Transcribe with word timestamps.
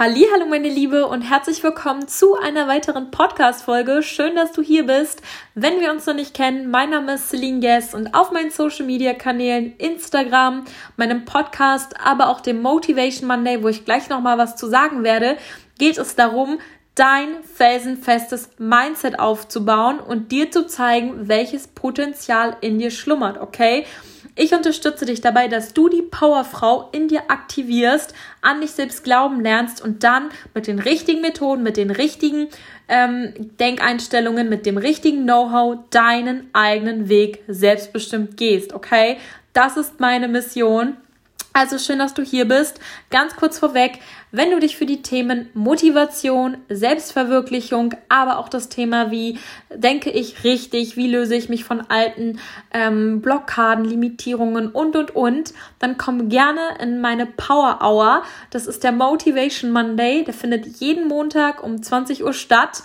Hallo 0.00 0.46
meine 0.48 0.68
Liebe 0.68 1.08
und 1.08 1.22
herzlich 1.22 1.64
willkommen 1.64 2.06
zu 2.06 2.36
einer 2.38 2.68
weiteren 2.68 3.10
Podcast 3.10 3.64
Folge. 3.64 4.04
Schön, 4.04 4.36
dass 4.36 4.52
du 4.52 4.62
hier 4.62 4.86
bist. 4.86 5.22
Wenn 5.56 5.80
wir 5.80 5.90
uns 5.90 6.06
noch 6.06 6.14
nicht 6.14 6.34
kennen, 6.34 6.70
mein 6.70 6.90
Name 6.90 7.14
ist 7.14 7.30
Celine 7.30 7.58
Guess 7.58 7.94
und 7.94 8.14
auf 8.14 8.30
meinen 8.30 8.52
Social 8.52 8.86
Media 8.86 9.12
Kanälen 9.12 9.74
Instagram, 9.76 10.66
meinem 10.96 11.24
Podcast, 11.24 11.96
aber 12.00 12.28
auch 12.28 12.40
dem 12.40 12.62
Motivation 12.62 13.26
Monday, 13.26 13.60
wo 13.60 13.66
ich 13.66 13.84
gleich 13.84 14.08
noch 14.08 14.20
mal 14.20 14.38
was 14.38 14.54
zu 14.54 14.68
sagen 14.68 15.02
werde, 15.02 15.36
geht 15.80 15.98
es 15.98 16.14
darum, 16.14 16.60
dein 16.94 17.42
felsenfestes 17.42 18.50
Mindset 18.58 19.18
aufzubauen 19.18 19.98
und 19.98 20.30
dir 20.30 20.52
zu 20.52 20.68
zeigen, 20.68 21.26
welches 21.26 21.66
Potenzial 21.66 22.56
in 22.60 22.78
dir 22.78 22.92
schlummert, 22.92 23.36
okay? 23.40 23.84
Ich 24.40 24.54
unterstütze 24.54 25.04
dich 25.04 25.20
dabei, 25.20 25.48
dass 25.48 25.74
du 25.74 25.88
die 25.88 26.00
Powerfrau 26.00 26.90
in 26.92 27.08
dir 27.08 27.22
aktivierst, 27.26 28.14
an 28.40 28.60
dich 28.60 28.70
selbst 28.70 29.02
glauben 29.02 29.40
lernst 29.40 29.82
und 29.82 30.04
dann 30.04 30.28
mit 30.54 30.68
den 30.68 30.78
richtigen 30.78 31.20
Methoden, 31.20 31.64
mit 31.64 31.76
den 31.76 31.90
richtigen 31.90 32.46
ähm, 32.86 33.34
Denkeinstellungen, 33.58 34.48
mit 34.48 34.64
dem 34.64 34.78
richtigen 34.78 35.24
Know-how 35.24 35.78
deinen 35.90 36.50
eigenen 36.52 37.08
Weg 37.08 37.42
selbstbestimmt 37.48 38.36
gehst. 38.36 38.74
Okay? 38.74 39.16
Das 39.54 39.76
ist 39.76 39.98
meine 39.98 40.28
Mission. 40.28 40.96
Also 41.52 41.78
schön, 41.78 41.98
dass 41.98 42.14
du 42.14 42.22
hier 42.22 42.46
bist. 42.46 42.78
Ganz 43.10 43.34
kurz 43.34 43.58
vorweg, 43.58 43.98
wenn 44.30 44.50
du 44.50 44.60
dich 44.60 44.76
für 44.76 44.86
die 44.86 45.02
Themen 45.02 45.48
Motivation, 45.54 46.58
Selbstverwirklichung, 46.68 47.94
aber 48.08 48.38
auch 48.38 48.48
das 48.48 48.68
Thema, 48.68 49.10
wie 49.10 49.38
denke 49.74 50.10
ich 50.10 50.44
richtig, 50.44 50.96
wie 50.96 51.08
löse 51.08 51.34
ich 51.34 51.48
mich 51.48 51.64
von 51.64 51.80
alten 51.88 52.38
ähm, 52.72 53.22
Blockaden, 53.22 53.84
Limitierungen 53.84 54.68
und, 54.68 54.94
und, 54.94 55.16
und, 55.16 55.54
dann 55.78 55.96
komm 55.96 56.28
gerne 56.28 56.60
in 56.80 57.00
meine 57.00 57.26
Power 57.26 57.80
Hour. 57.82 58.22
Das 58.50 58.66
ist 58.66 58.84
der 58.84 58.92
Motivation 58.92 59.72
Monday. 59.72 60.24
Der 60.24 60.34
findet 60.34 60.66
jeden 60.80 61.08
Montag 61.08 61.62
um 61.62 61.82
20 61.82 62.24
Uhr 62.24 62.34
statt. 62.34 62.82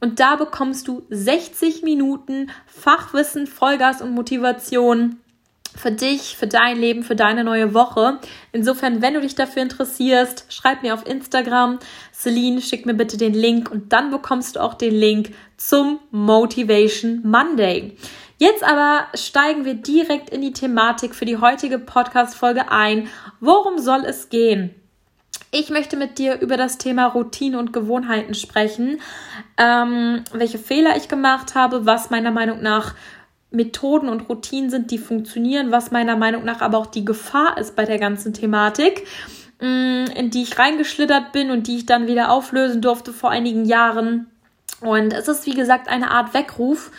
Und 0.00 0.20
da 0.20 0.36
bekommst 0.36 0.88
du 0.88 1.06
60 1.10 1.82
Minuten 1.82 2.50
Fachwissen, 2.66 3.46
Vollgas 3.46 4.02
und 4.02 4.12
Motivation 4.12 5.20
für 5.76 5.92
dich, 5.92 6.36
für 6.36 6.46
dein 6.46 6.78
Leben, 6.78 7.02
für 7.02 7.16
deine 7.16 7.44
neue 7.44 7.74
Woche. 7.74 8.18
Insofern, 8.52 9.02
wenn 9.02 9.14
du 9.14 9.20
dich 9.20 9.34
dafür 9.34 9.62
interessierst, 9.62 10.46
schreib 10.48 10.82
mir 10.82 10.94
auf 10.94 11.06
Instagram, 11.06 11.78
Celine, 12.12 12.60
schick 12.60 12.86
mir 12.86 12.94
bitte 12.94 13.16
den 13.16 13.34
Link 13.34 13.70
und 13.70 13.92
dann 13.92 14.10
bekommst 14.10 14.56
du 14.56 14.60
auch 14.60 14.74
den 14.74 14.94
Link 14.94 15.32
zum 15.56 16.00
Motivation 16.10 17.20
Monday. 17.24 17.96
Jetzt 18.38 18.62
aber 18.62 19.06
steigen 19.14 19.64
wir 19.64 19.74
direkt 19.74 20.28
in 20.30 20.42
die 20.42 20.52
Thematik 20.52 21.14
für 21.14 21.24
die 21.24 21.38
heutige 21.38 21.78
Podcast-Folge 21.78 22.70
ein. 22.70 23.08
Worum 23.40 23.78
soll 23.78 24.04
es 24.04 24.28
gehen? 24.28 24.74
Ich 25.52 25.70
möchte 25.70 25.96
mit 25.96 26.18
dir 26.18 26.40
über 26.40 26.58
das 26.58 26.76
Thema 26.76 27.06
Routine 27.06 27.58
und 27.58 27.72
Gewohnheiten 27.72 28.34
sprechen, 28.34 29.00
ähm, 29.56 30.22
welche 30.32 30.58
Fehler 30.58 30.96
ich 30.96 31.08
gemacht 31.08 31.54
habe, 31.54 31.86
was 31.86 32.10
meiner 32.10 32.30
Meinung 32.30 32.60
nach 32.62 32.94
Methoden 33.50 34.08
und 34.08 34.28
Routinen 34.28 34.70
sind, 34.70 34.90
die 34.90 34.98
funktionieren, 34.98 35.70
was 35.70 35.90
meiner 35.90 36.16
Meinung 36.16 36.44
nach 36.44 36.60
aber 36.60 36.78
auch 36.78 36.86
die 36.86 37.04
Gefahr 37.04 37.58
ist 37.58 37.76
bei 37.76 37.84
der 37.84 37.98
ganzen 37.98 38.32
Thematik, 38.32 39.06
mm, 39.60 40.06
in 40.16 40.30
die 40.30 40.42
ich 40.42 40.58
reingeschlittert 40.58 41.32
bin 41.32 41.50
und 41.50 41.66
die 41.66 41.76
ich 41.76 41.86
dann 41.86 42.06
wieder 42.06 42.30
auflösen 42.30 42.82
durfte 42.82 43.12
vor 43.12 43.30
einigen 43.30 43.64
Jahren. 43.64 44.26
Und 44.80 45.12
es 45.12 45.28
ist, 45.28 45.46
wie 45.46 45.54
gesagt, 45.54 45.88
eine 45.88 46.10
Art 46.10 46.34
Weckruf. 46.34 46.90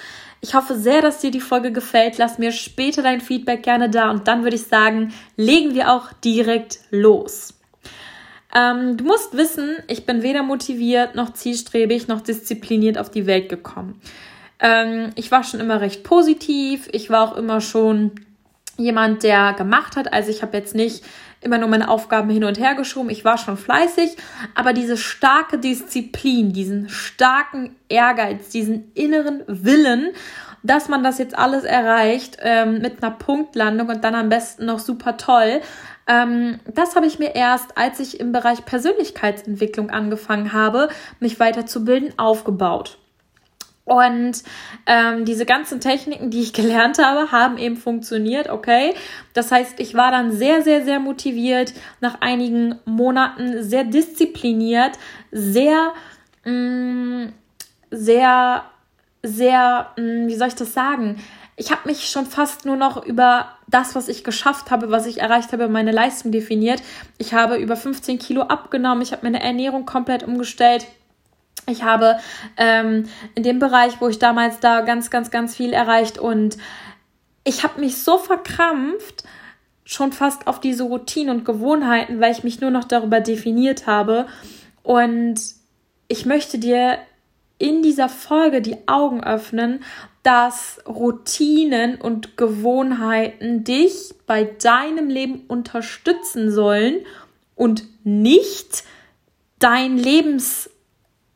Ich 0.42 0.56
hoffe 0.56 0.76
sehr, 0.76 1.02
dass 1.02 1.20
dir 1.20 1.32
die 1.32 1.42
Folge 1.42 1.72
gefällt. 1.72 2.18
Lass 2.18 2.38
mir 2.38 2.52
später 2.52 3.02
dein 3.02 3.22
Feedback 3.22 3.64
gerne 3.64 3.90
da 3.90 4.10
und 4.10 4.28
dann 4.28 4.44
würde 4.44 4.56
ich 4.56 4.64
sagen, 4.64 5.14
legen 5.36 5.76
wir 5.76 5.92
auch 5.92 6.14
direkt 6.24 6.80
los. 6.90 7.54
Ähm, 8.56 8.98
du 8.98 9.04
musst 9.04 9.36
wissen, 9.36 9.78
ich 9.88 10.06
bin 10.06 10.24
weder 10.24 10.42
motiviert 10.42 11.16
noch 11.16 11.34
zielstrebig 11.34 12.08
noch 12.08 12.22
diszipliniert 12.22 12.98
auf 12.98 13.12
die 13.12 13.26
Welt 13.26 13.50
gekommen. 13.50 14.00
Ähm, 14.60 15.12
ich 15.16 15.32
war 15.32 15.44
schon 15.44 15.60
immer 15.60 15.82
recht 15.82 16.04
positiv. 16.04 16.90
Ich 16.92 17.10
war 17.10 17.24
auch 17.24 17.38
immer 17.38 17.62
schon 17.62 18.12
jemand, 18.78 19.24
der 19.24 19.54
gemacht 19.54 19.96
hat. 19.96 20.14
Also 20.14 20.30
ich 20.30 20.42
habe 20.42 20.58
jetzt 20.58 20.76
nicht 20.76 21.04
immer 21.42 21.58
nur 21.58 21.70
meine 21.70 21.90
Aufgaben 21.90 22.30
hin 22.30 22.44
und 22.44 22.60
her 22.60 22.76
geschoben. 22.76 23.10
Ich 23.10 23.26
war 23.26 23.38
schon 23.38 23.58
fleißig, 23.58 24.18
aber 24.56 24.74
diese 24.74 24.98
starke 24.98 25.58
Disziplin, 25.58 26.54
diesen 26.54 26.90
starken 26.90 27.76
Ehrgeiz, 27.90 28.50
diesen 28.50 28.92
inneren 28.94 29.44
Willen, 29.48 30.10
dass 30.64 30.90
man 30.90 31.04
das 31.04 31.20
jetzt 31.20 31.38
alles 31.38 31.64
erreicht 31.64 32.38
ähm, 32.42 32.80
mit 32.80 33.04
einer 33.04 33.12
Punktlandung 33.12 33.90
und 33.90 34.04
dann 34.04 34.16
am 34.16 34.30
besten 34.30 34.66
noch 34.66 34.80
super 34.80 35.18
toll. 35.18 35.62
Ähm, 36.08 36.60
das 36.74 36.96
habe 36.96 37.06
ich 37.06 37.20
mir 37.20 37.36
erst, 37.36 37.78
als 37.78 38.00
ich 38.00 38.20
im 38.20 38.32
Bereich 38.32 38.66
Persönlichkeitsentwicklung 38.66 39.92
angefangen 39.92 40.54
habe, 40.54 40.90
mich 41.20 41.40
weiterzubilden, 41.40 42.18
aufgebaut. 42.18 42.98
Und 43.88 44.44
ähm, 44.86 45.24
diese 45.24 45.46
ganzen 45.46 45.80
Techniken, 45.80 46.30
die 46.30 46.42
ich 46.42 46.52
gelernt 46.62 47.00
habe, 47.00 47.32
haben 47.32 47.58
eben 47.58 47.78
funktioniert, 47.78 48.50
okay. 48.50 48.94
Das 49.34 49.50
heißt, 49.50 49.80
ich 49.80 49.96
war 49.96 50.12
dann 50.12 50.34
sehr, 50.34 50.62
sehr, 50.62 50.84
sehr 50.84 51.00
motiviert, 51.00 51.74
nach 52.02 52.20
einigen 52.20 52.76
Monaten 52.84 53.64
sehr 53.64 53.86
diszipliniert, 53.86 54.92
sehr, 55.32 55.94
mh, 56.44 56.52
mm, 56.52 57.34
sehr, 57.90 58.64
sehr, 59.24 59.88
mh, 59.96 60.04
mm, 60.04 60.28
wie 60.28 60.36
soll 60.36 60.50
ich 60.50 60.56
das 60.56 60.74
sagen? 60.74 61.24
Ich 61.56 61.72
habe 61.72 61.88
mich 61.88 62.10
schon 62.10 62.26
fast 62.26 62.66
nur 62.66 62.76
noch 62.76 63.04
über 63.06 63.54
das, 63.68 63.96
was 63.96 64.10
ich 64.10 64.26
geschafft 64.26 64.70
habe, 64.70 64.92
was 64.92 65.06
ich 65.06 65.22
erreicht 65.22 65.54
habe, 65.54 65.70
meine 65.70 65.92
Leistung 65.92 66.34
definiert. 66.34 66.84
Ich 67.18 67.34
habe 67.34 67.56
über 67.56 67.78
15 67.78 68.20
Kilo 68.20 68.42
abgenommen, 68.42 69.02
ich 69.02 69.14
habe 69.14 69.26
meine 69.26 69.42
Ernährung 69.42 69.86
komplett 69.86 70.24
umgestellt 70.24 70.86
ich 71.70 71.84
habe 71.84 72.18
ähm, 72.56 73.06
in 73.36 73.44
dem 73.44 73.60
Bereich, 73.60 74.00
wo 74.00 74.08
ich 74.08 74.20
damals 74.20 74.60
da 74.60 74.82
ganz, 74.82 75.10
ganz, 75.10 75.32
ganz 75.32 75.56
viel 75.56 75.74
erreicht 75.74 76.18
und 76.18 76.58
ich 77.44 77.64
habe 77.64 77.80
mich 77.80 78.02
so 78.02 78.18
verkrampft, 78.18 79.24
schon 79.86 80.12
fast 80.12 80.48
auf 80.48 80.60
diese 80.60 80.84
Routinen 80.84 81.38
und 81.38 81.46
Gewohnheiten, 81.46 82.20
weil 82.20 82.34
ich 82.34 82.44
mich 82.44 82.60
nur 82.60 82.72
noch 82.72 82.84
darüber 82.84 83.22
definiert 83.22 83.88
habe. 83.88 84.28
Und 84.84 85.40
ich 86.10 86.26
möchte 86.26 86.60
dir 86.60 86.98
in 87.58 87.84
dieser 87.84 88.10
Folge 88.10 88.62
die 88.62 88.88
Augen 88.88 89.24
öffnen, 89.24 89.80
dass 90.24 90.82
Routinen 90.86 92.02
und 92.02 92.36
Gewohnheiten 92.36 93.64
dich 93.64 94.14
bei 94.26 94.44
deinem 94.44 95.08
Leben 95.08 95.46
unterstützen 95.48 96.52
sollen 96.52 97.06
und 97.56 97.84
nicht 98.04 98.84
dein 99.60 99.98
Lebens 99.98 100.70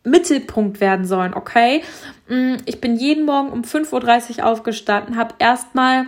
Mittelpunkt 0.04 0.80
werden 0.80 1.06
sollen, 1.06 1.34
okay? 1.34 1.84
Mm, 2.28 2.56
ich 2.66 2.82
bin 2.82 2.96
jeden 2.96 3.26
Morgen 3.26 3.50
um 3.50 3.62
5.30 3.62 4.40
Uhr 4.40 4.46
aufgestanden, 4.46 5.16
habe 5.16 5.36
erstmal 5.40 6.08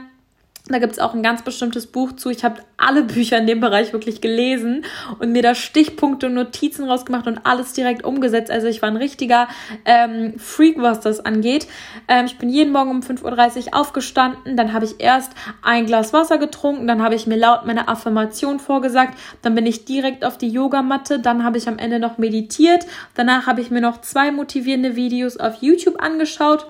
da 0.69 0.79
gibt 0.79 0.93
es 0.93 0.99
auch 0.99 1.13
ein 1.13 1.23
ganz 1.23 1.41
bestimmtes 1.41 1.87
Buch 1.87 2.13
zu. 2.13 2.29
Ich 2.29 2.45
habe 2.45 2.61
alle 2.77 3.03
Bücher 3.03 3.37
in 3.37 3.47
dem 3.47 3.59
Bereich 3.59 3.91
wirklich 3.91 4.21
gelesen 4.21 4.85
und 5.19 5.33
mir 5.33 5.41
da 5.41 5.55
Stichpunkte 5.55 6.27
und 6.27 6.35
Notizen 6.35 6.85
rausgemacht 6.85 7.27
und 7.27 7.45
alles 7.45 7.73
direkt 7.73 8.05
umgesetzt. 8.05 8.49
Also 8.49 8.67
ich 8.67 8.81
war 8.81 8.89
ein 8.89 8.95
richtiger 8.95 9.49
ähm, 9.83 10.39
Freak, 10.39 10.81
was 10.81 11.01
das 11.01 11.19
angeht. 11.19 11.67
Ähm, 12.07 12.27
ich 12.27 12.37
bin 12.37 12.47
jeden 12.47 12.71
Morgen 12.71 12.91
um 12.91 13.01
5.30 13.01 13.67
Uhr 13.67 13.75
aufgestanden. 13.75 14.55
Dann 14.55 14.71
habe 14.71 14.85
ich 14.85 15.01
erst 15.01 15.33
ein 15.61 15.85
Glas 15.85 16.13
Wasser 16.13 16.37
getrunken. 16.37 16.87
Dann 16.87 17.03
habe 17.03 17.15
ich 17.15 17.27
mir 17.27 17.37
laut 17.37 17.65
meine 17.65 17.89
Affirmation 17.89 18.61
vorgesagt. 18.61 19.17
Dann 19.41 19.55
bin 19.55 19.65
ich 19.65 19.83
direkt 19.83 20.23
auf 20.23 20.37
die 20.37 20.47
Yogamatte. 20.47 21.19
Dann 21.19 21.43
habe 21.43 21.57
ich 21.57 21.67
am 21.67 21.77
Ende 21.77 21.99
noch 21.99 22.17
meditiert. 22.17 22.85
Danach 23.15 23.47
habe 23.47 23.59
ich 23.59 23.69
mir 23.69 23.81
noch 23.81 23.99
zwei 23.99 24.31
motivierende 24.31 24.95
Videos 24.95 25.35
auf 25.35 25.55
YouTube 25.61 26.01
angeschaut 26.01 26.67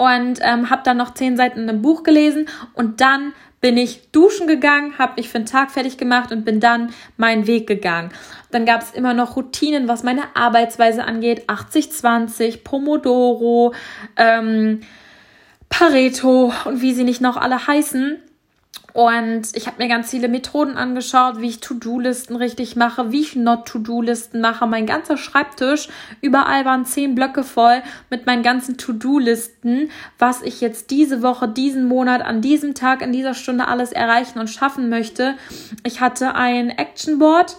und 0.00 0.38
ähm, 0.40 0.70
habe 0.70 0.80
dann 0.82 0.96
noch 0.96 1.12
zehn 1.12 1.36
Seiten 1.36 1.60
in 1.60 1.68
einem 1.68 1.82
Buch 1.82 2.04
gelesen 2.04 2.48
und 2.72 3.02
dann 3.02 3.34
bin 3.60 3.76
ich 3.76 4.10
duschen 4.12 4.46
gegangen, 4.46 4.94
habe 4.98 5.16
mich 5.16 5.28
für 5.28 5.38
den 5.38 5.44
Tag 5.44 5.70
fertig 5.70 5.98
gemacht 5.98 6.32
und 6.32 6.46
bin 6.46 6.58
dann 6.58 6.94
meinen 7.18 7.46
Weg 7.46 7.66
gegangen. 7.66 8.10
Dann 8.50 8.64
gab 8.64 8.80
es 8.80 8.92
immer 8.92 9.12
noch 9.12 9.36
Routinen, 9.36 9.88
was 9.88 10.02
meine 10.02 10.22
Arbeitsweise 10.34 11.04
angeht, 11.04 11.50
80-20, 11.50 12.64
Pomodoro, 12.64 13.74
ähm, 14.16 14.80
Pareto 15.68 16.50
und 16.64 16.80
wie 16.80 16.94
sie 16.94 17.04
nicht 17.04 17.20
noch 17.20 17.36
alle 17.36 17.66
heißen. 17.66 18.22
Und 18.92 19.48
ich 19.54 19.66
habe 19.66 19.82
mir 19.82 19.88
ganz 19.88 20.10
viele 20.10 20.28
Methoden 20.28 20.76
angeschaut, 20.76 21.40
wie 21.40 21.48
ich 21.48 21.60
To-Do-Listen 21.60 22.36
richtig 22.36 22.76
mache, 22.76 23.12
wie 23.12 23.20
ich 23.20 23.36
Not-To-Do-Listen 23.36 24.40
mache. 24.40 24.66
Mein 24.66 24.86
ganzer 24.86 25.16
Schreibtisch, 25.16 25.88
überall 26.20 26.64
waren 26.64 26.84
zehn 26.84 27.14
Blöcke 27.14 27.42
voll 27.42 27.82
mit 28.10 28.26
meinen 28.26 28.42
ganzen 28.42 28.76
To-Do-Listen, 28.76 29.90
was 30.18 30.42
ich 30.42 30.60
jetzt 30.60 30.90
diese 30.90 31.22
Woche, 31.22 31.48
diesen 31.48 31.86
Monat, 31.86 32.22
an 32.22 32.40
diesem 32.40 32.74
Tag, 32.74 33.02
in 33.02 33.12
dieser 33.12 33.34
Stunde 33.34 33.68
alles 33.68 33.92
erreichen 33.92 34.38
und 34.38 34.48
schaffen 34.48 34.88
möchte. 34.88 35.34
Ich 35.84 36.00
hatte 36.00 36.34
ein 36.34 36.70
Action-Board 36.70 37.56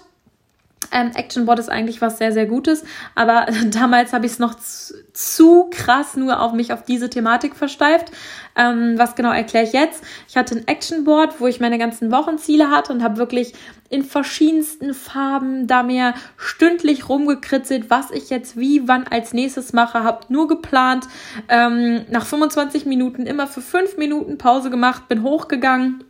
Ähm, 0.91 1.11
Actionboard 1.15 1.59
ist 1.59 1.69
eigentlich 1.69 2.01
was 2.01 2.17
sehr, 2.17 2.31
sehr 2.31 2.45
Gutes, 2.45 2.83
aber 3.15 3.47
damals 3.71 4.13
habe 4.13 4.25
ich 4.25 4.33
es 4.33 4.39
noch 4.39 4.55
zu, 4.55 4.93
zu, 5.13 5.69
krass 5.71 6.15
nur 6.15 6.41
auf 6.41 6.53
mich 6.53 6.73
auf 6.73 6.83
diese 6.83 7.09
Thematik 7.09 7.55
versteift. 7.55 8.11
Ähm, 8.55 8.95
was 8.97 9.15
genau 9.15 9.31
erkläre 9.31 9.65
ich 9.65 9.73
jetzt? 9.73 10.03
Ich 10.27 10.35
hatte 10.35 10.55
ein 10.55 10.67
Actionboard, 10.67 11.39
wo 11.39 11.47
ich 11.47 11.59
meine 11.59 11.77
ganzen 11.77 12.11
Wochenziele 12.11 12.69
hatte 12.69 12.91
und 12.91 13.01
habe 13.03 13.17
wirklich 13.17 13.53
in 13.89 14.03
verschiedensten 14.03 14.93
Farben 14.93 15.67
da 15.67 15.83
mir 15.83 16.13
stündlich 16.37 17.07
rumgekritzelt, 17.09 17.89
was 17.89 18.11
ich 18.11 18.29
jetzt 18.29 18.57
wie, 18.57 18.87
wann 18.87 19.07
als 19.07 19.33
nächstes 19.33 19.73
mache. 19.73 20.03
Habe 20.03 20.25
nur 20.29 20.47
geplant, 20.47 21.07
ähm, 21.49 22.05
nach 22.09 22.25
25 22.25 22.85
Minuten 22.85 23.25
immer 23.25 23.47
für 23.47 23.61
5 23.61 23.97
Minuten 23.97 24.37
Pause 24.37 24.69
gemacht, 24.69 25.07
bin 25.07 25.23
hochgegangen 25.23 26.03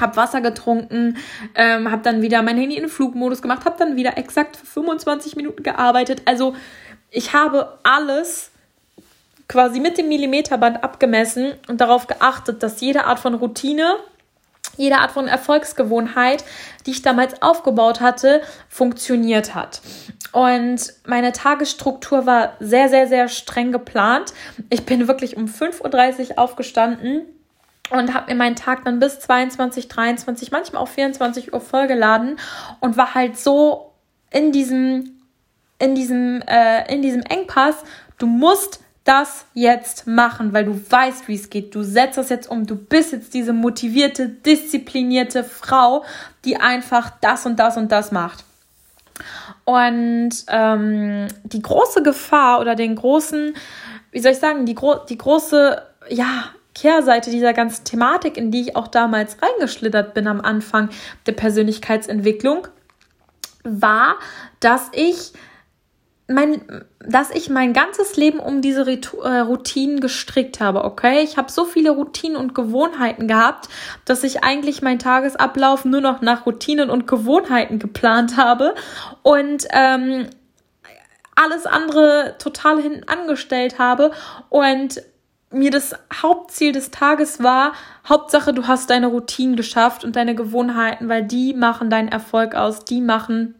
habe 0.00 0.16
Wasser 0.16 0.40
getrunken, 0.40 1.16
ähm, 1.54 1.90
habe 1.90 2.02
dann 2.02 2.22
wieder 2.22 2.42
mein 2.42 2.56
Handy 2.56 2.76
in 2.76 2.88
Flugmodus 2.88 3.42
gemacht, 3.42 3.64
habe 3.64 3.76
dann 3.78 3.96
wieder 3.96 4.18
exakt 4.18 4.56
für 4.56 4.66
25 4.66 5.36
Minuten 5.36 5.62
gearbeitet. 5.62 6.22
Also 6.24 6.54
ich 7.10 7.32
habe 7.32 7.78
alles 7.82 8.50
quasi 9.48 9.80
mit 9.80 9.98
dem 9.98 10.08
Millimeterband 10.08 10.84
abgemessen 10.84 11.54
und 11.68 11.80
darauf 11.80 12.06
geachtet, 12.06 12.62
dass 12.62 12.80
jede 12.80 13.04
Art 13.04 13.18
von 13.18 13.34
Routine, 13.34 13.96
jede 14.76 14.98
Art 14.98 15.10
von 15.10 15.26
Erfolgsgewohnheit, 15.26 16.44
die 16.86 16.92
ich 16.92 17.02
damals 17.02 17.42
aufgebaut 17.42 18.00
hatte, 18.00 18.42
funktioniert 18.68 19.54
hat. 19.56 19.80
Und 20.32 20.94
meine 21.04 21.32
Tagesstruktur 21.32 22.26
war 22.26 22.52
sehr, 22.60 22.88
sehr, 22.88 23.08
sehr 23.08 23.28
streng 23.28 23.72
geplant. 23.72 24.32
Ich 24.70 24.86
bin 24.86 25.08
wirklich 25.08 25.36
um 25.36 25.46
5.30 25.46 26.30
Uhr 26.30 26.38
aufgestanden 26.38 27.22
und 27.90 28.14
habe 28.14 28.30
mir 28.30 28.36
meinen 28.36 28.56
Tag 28.56 28.84
dann 28.84 29.00
bis 29.00 29.20
22, 29.20 29.88
23, 29.88 30.50
manchmal 30.50 30.82
auch 30.82 30.88
24 30.88 31.52
Uhr 31.52 31.60
vollgeladen 31.60 32.38
und 32.80 32.96
war 32.96 33.14
halt 33.14 33.36
so 33.38 33.92
in 34.30 34.52
diesem 34.52 35.16
in 35.78 35.94
diesem 35.94 36.42
äh, 36.42 36.92
in 36.92 37.02
diesem 37.02 37.22
Engpass, 37.22 37.76
du 38.18 38.26
musst 38.26 38.80
das 39.04 39.46
jetzt 39.54 40.06
machen, 40.06 40.52
weil 40.52 40.66
du 40.66 40.78
weißt, 40.90 41.26
wie 41.26 41.34
es 41.34 41.50
geht. 41.50 41.74
Du 41.74 41.82
setzt 41.82 42.18
das 42.18 42.28
jetzt 42.28 42.50
um. 42.50 42.66
Du 42.66 42.76
bist 42.76 43.12
jetzt 43.12 43.34
diese 43.34 43.52
motivierte, 43.52 44.28
disziplinierte 44.28 45.42
Frau, 45.42 46.04
die 46.44 46.58
einfach 46.58 47.10
das 47.20 47.46
und 47.46 47.58
das 47.58 47.76
und 47.76 47.90
das 47.90 48.12
macht. 48.12 48.44
Und 49.64 50.30
ähm, 50.48 51.28
die 51.44 51.62
große 51.62 52.02
Gefahr 52.02 52.60
oder 52.60 52.74
den 52.74 52.94
großen, 52.94 53.54
wie 54.12 54.20
soll 54.20 54.32
ich 54.32 54.38
sagen, 54.38 54.66
die, 54.66 54.74
gro 54.74 54.96
die 55.08 55.18
große, 55.18 55.82
ja, 56.10 56.50
Kehrseite 56.74 57.30
dieser 57.30 57.52
ganzen 57.52 57.84
Thematik, 57.84 58.36
in 58.36 58.50
die 58.50 58.62
ich 58.62 58.76
auch 58.76 58.88
damals 58.88 59.36
reingeschlittert 59.42 60.14
bin 60.14 60.26
am 60.26 60.40
Anfang 60.40 60.90
der 61.26 61.32
Persönlichkeitsentwicklung, 61.32 62.68
war, 63.64 64.16
dass 64.60 64.88
ich 64.92 65.32
mein, 66.30 66.62
dass 67.00 67.30
ich 67.30 67.50
mein 67.50 67.72
ganzes 67.72 68.16
Leben 68.16 68.38
um 68.38 68.62
diese 68.62 68.82
äh, 68.88 69.38
Routinen 69.38 70.00
gestrickt 70.00 70.60
habe, 70.60 70.84
okay? 70.84 71.22
Ich 71.22 71.36
habe 71.36 71.50
so 71.50 71.64
viele 71.64 71.90
Routinen 71.90 72.36
und 72.36 72.54
Gewohnheiten 72.54 73.26
gehabt, 73.26 73.68
dass 74.04 74.22
ich 74.22 74.44
eigentlich 74.44 74.80
meinen 74.80 75.00
Tagesablauf 75.00 75.84
nur 75.84 76.00
noch 76.00 76.20
nach 76.20 76.46
Routinen 76.46 76.88
und 76.88 77.08
Gewohnheiten 77.08 77.80
geplant 77.80 78.36
habe 78.36 78.74
und 79.22 79.66
ähm, 79.72 80.28
alles 81.34 81.66
andere 81.66 82.36
total 82.38 82.80
hinten 82.80 83.08
angestellt 83.08 83.78
habe 83.78 84.12
und 84.50 85.02
mir 85.50 85.70
das 85.70 85.94
Hauptziel 86.22 86.72
des 86.72 86.90
Tages 86.90 87.42
war, 87.42 87.72
Hauptsache, 88.08 88.52
du 88.52 88.66
hast 88.66 88.90
deine 88.90 89.08
Routinen 89.08 89.56
geschafft 89.56 90.04
und 90.04 90.16
deine 90.16 90.34
Gewohnheiten, 90.34 91.08
weil 91.08 91.24
die 91.24 91.54
machen 91.54 91.90
deinen 91.90 92.08
Erfolg 92.08 92.54
aus, 92.54 92.84
die 92.84 93.00
machen 93.00 93.54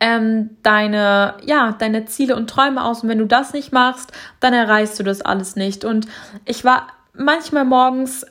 ähm, 0.00 0.56
deine, 0.62 1.34
ja, 1.44 1.72
deine 1.72 2.04
Ziele 2.06 2.36
und 2.36 2.48
Träume 2.48 2.84
aus. 2.84 3.02
Und 3.02 3.08
wenn 3.08 3.18
du 3.18 3.26
das 3.26 3.52
nicht 3.52 3.72
machst, 3.72 4.12
dann 4.40 4.54
erreichst 4.54 4.98
du 4.98 5.02
das 5.02 5.22
alles 5.22 5.56
nicht. 5.56 5.84
Und 5.84 6.06
ich 6.44 6.64
war 6.64 6.88
manchmal 7.12 7.64
morgens 7.64 8.26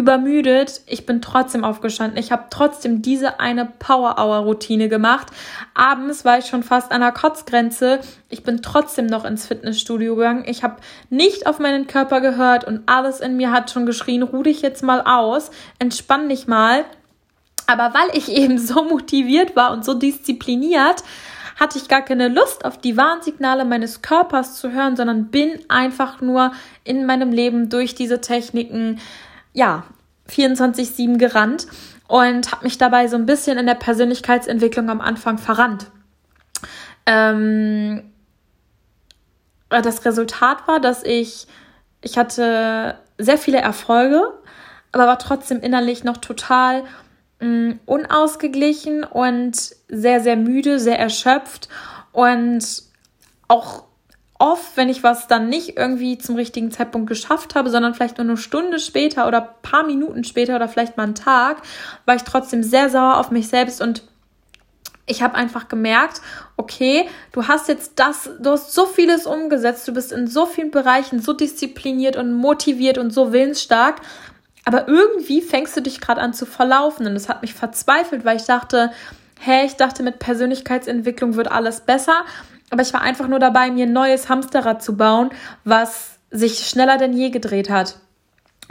übermüdet, 0.00 0.80
ich 0.86 1.04
bin 1.04 1.20
trotzdem 1.20 1.62
aufgestanden. 1.62 2.18
Ich 2.18 2.32
habe 2.32 2.46
trotzdem 2.50 3.02
diese 3.02 3.38
eine 3.38 3.66
Power-Hour-Routine 3.66 4.88
gemacht. 4.88 5.28
Abends 5.74 6.24
war 6.24 6.38
ich 6.38 6.46
schon 6.46 6.62
fast 6.62 6.90
an 6.90 7.02
der 7.02 7.12
Kotzgrenze. 7.12 8.00
Ich 8.30 8.42
bin 8.42 8.62
trotzdem 8.62 9.06
noch 9.06 9.26
ins 9.26 9.46
Fitnessstudio 9.46 10.16
gegangen. 10.16 10.44
Ich 10.46 10.64
habe 10.64 10.76
nicht 11.10 11.46
auf 11.46 11.58
meinen 11.58 11.86
Körper 11.86 12.22
gehört 12.22 12.64
und 12.64 12.82
alles 12.86 13.20
in 13.20 13.36
mir 13.36 13.52
hat 13.52 13.70
schon 13.70 13.84
geschrien, 13.84 14.22
ruh 14.22 14.42
dich 14.42 14.62
jetzt 14.62 14.82
mal 14.82 15.02
aus, 15.02 15.50
entspann 15.78 16.28
dich 16.30 16.46
mal. 16.46 16.86
Aber 17.66 17.92
weil 17.92 18.16
ich 18.16 18.28
eben 18.36 18.58
so 18.58 18.82
motiviert 18.82 19.54
war 19.54 19.72
und 19.72 19.84
so 19.84 19.92
diszipliniert, 19.92 21.04
hatte 21.60 21.76
ich 21.76 21.88
gar 21.88 22.00
keine 22.00 22.28
Lust 22.28 22.64
auf 22.64 22.78
die 22.78 22.96
Warnsignale 22.96 23.66
meines 23.66 24.00
Körpers 24.00 24.56
zu 24.56 24.72
hören, 24.72 24.96
sondern 24.96 25.26
bin 25.26 25.60
einfach 25.68 26.22
nur 26.22 26.52
in 26.84 27.04
meinem 27.04 27.32
Leben 27.32 27.68
durch 27.68 27.94
diese 27.94 28.22
Techniken 28.22 28.98
ja, 29.52 29.84
24-7 30.28 31.18
gerannt 31.18 31.66
und 32.06 32.52
habe 32.52 32.64
mich 32.64 32.78
dabei 32.78 33.08
so 33.08 33.16
ein 33.16 33.26
bisschen 33.26 33.58
in 33.58 33.66
der 33.66 33.74
Persönlichkeitsentwicklung 33.74 34.90
am 34.90 35.00
Anfang 35.00 35.38
verrannt. 35.38 35.90
Ähm, 37.06 38.02
das 39.68 40.04
Resultat 40.04 40.66
war, 40.66 40.80
dass 40.80 41.04
ich, 41.04 41.46
ich 42.00 42.18
hatte 42.18 42.98
sehr 43.18 43.38
viele 43.38 43.58
Erfolge, 43.58 44.22
aber 44.92 45.06
war 45.06 45.18
trotzdem 45.18 45.60
innerlich 45.60 46.04
noch 46.04 46.16
total 46.16 46.84
mh, 47.40 47.46
mm, 47.46 47.80
unausgeglichen 47.86 49.04
und 49.04 49.56
sehr, 49.88 50.20
sehr 50.20 50.36
müde, 50.36 50.80
sehr 50.80 50.98
erschöpft 50.98 51.68
und 52.12 52.64
auch 53.48 53.84
oft, 54.40 54.76
wenn 54.76 54.88
ich 54.88 55.02
was 55.02 55.28
dann 55.28 55.48
nicht 55.48 55.76
irgendwie 55.76 56.18
zum 56.18 56.34
richtigen 56.34 56.70
Zeitpunkt 56.70 57.08
geschafft 57.08 57.54
habe, 57.54 57.70
sondern 57.70 57.94
vielleicht 57.94 58.18
nur 58.18 58.26
eine 58.26 58.36
Stunde 58.36 58.80
später 58.80 59.28
oder 59.28 59.40
paar 59.62 59.84
Minuten 59.84 60.24
später 60.24 60.56
oder 60.56 60.68
vielleicht 60.68 60.96
mal 60.96 61.04
einen 61.04 61.14
Tag, 61.14 61.62
war 62.06 62.16
ich 62.16 62.22
trotzdem 62.22 62.62
sehr 62.62 62.88
sauer 62.88 63.18
auf 63.18 63.30
mich 63.30 63.48
selbst 63.48 63.80
und 63.80 64.02
ich 65.06 65.22
habe 65.22 65.34
einfach 65.34 65.68
gemerkt, 65.68 66.22
okay, 66.56 67.06
du 67.32 67.48
hast 67.48 67.68
jetzt 67.68 67.92
das, 67.96 68.30
du 68.40 68.50
hast 68.50 68.72
so 68.72 68.86
vieles 68.86 69.26
umgesetzt, 69.26 69.86
du 69.88 69.92
bist 69.92 70.12
in 70.12 70.26
so 70.26 70.46
vielen 70.46 70.70
Bereichen 70.70 71.20
so 71.20 71.32
diszipliniert 71.32 72.16
und 72.16 72.32
motiviert 72.32 72.96
und 72.96 73.10
so 73.10 73.32
willensstark, 73.32 74.00
aber 74.64 74.88
irgendwie 74.88 75.42
fängst 75.42 75.76
du 75.76 75.82
dich 75.82 76.00
gerade 76.00 76.20
an 76.20 76.32
zu 76.32 76.46
verlaufen 76.46 77.06
und 77.06 77.14
das 77.14 77.28
hat 77.28 77.42
mich 77.42 77.54
verzweifelt, 77.54 78.24
weil 78.24 78.36
ich 78.36 78.44
dachte, 78.44 78.92
hey, 79.38 79.66
ich 79.66 79.76
dachte, 79.76 80.02
mit 80.02 80.18
Persönlichkeitsentwicklung 80.18 81.34
wird 81.34 81.50
alles 81.50 81.80
besser 81.80 82.24
aber 82.70 82.82
ich 82.82 82.92
war 82.92 83.02
einfach 83.02 83.28
nur 83.28 83.38
dabei, 83.38 83.70
mir 83.70 83.86
ein 83.86 83.92
neues 83.92 84.28
Hamsterrad 84.28 84.82
zu 84.82 84.96
bauen, 84.96 85.30
was 85.64 86.18
sich 86.30 86.66
schneller 86.66 86.96
denn 86.96 87.12
je 87.12 87.30
gedreht 87.30 87.68
hat. 87.68 87.96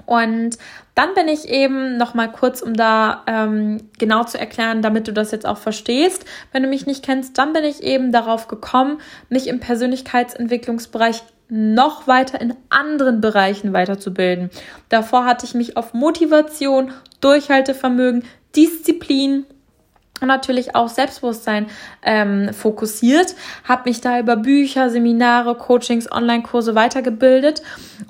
Und 0.06 0.58
dann 0.96 1.14
bin 1.14 1.28
ich 1.28 1.50
eben 1.50 1.98
noch 1.98 2.14
mal 2.14 2.32
kurz, 2.32 2.62
um 2.62 2.74
da 2.74 3.24
ähm, 3.28 3.90
genau 3.98 4.24
zu 4.24 4.40
erklären, 4.40 4.82
damit 4.82 5.08
du 5.08 5.14
das 5.14 5.32
jetzt 5.32 5.46
auch 5.46 5.58
verstehst. 5.58 6.26
Wenn 6.52 6.64
du 6.64 6.70
mich 6.70 6.86
nicht 6.86 7.06
kennst, 7.06 7.38
dann 7.38 7.54
bin 7.54 7.64
ich 7.64 7.84
eben 7.84 8.12
darauf 8.12 8.48
gekommen, 8.48 9.00
mich 9.28 9.48
im 9.48 9.60
Persönlichkeitsentwicklungsbereich 9.60 11.24
noch 11.50 12.08
weiter 12.08 12.40
in 12.40 12.56
anderen 12.70 13.22
Bereichen 13.22 13.74
weiterzubilden. 13.74 14.52
Davor 14.88 15.26
hatte 15.26 15.46
ich 15.46 15.54
mich 15.54 15.78
auf 15.78 15.94
Motivation, 15.94 16.92
Durchhaltevermögen, 17.22 18.24
Disziplin 18.56 19.46
natürlich 20.28 20.76
auch 20.76 20.90
Selbstbewusstsein 20.90 21.68
ähm, 22.04 22.54
fokussiert, 22.54 23.36
habe 23.64 23.90
mich 23.90 24.02
da 24.02 24.20
über 24.20 24.36
Bücher, 24.36 24.90
Seminare, 24.90 25.56
Coachings, 25.56 26.12
Online-Kurse 26.12 26.76
weitergebildet 26.76 27.62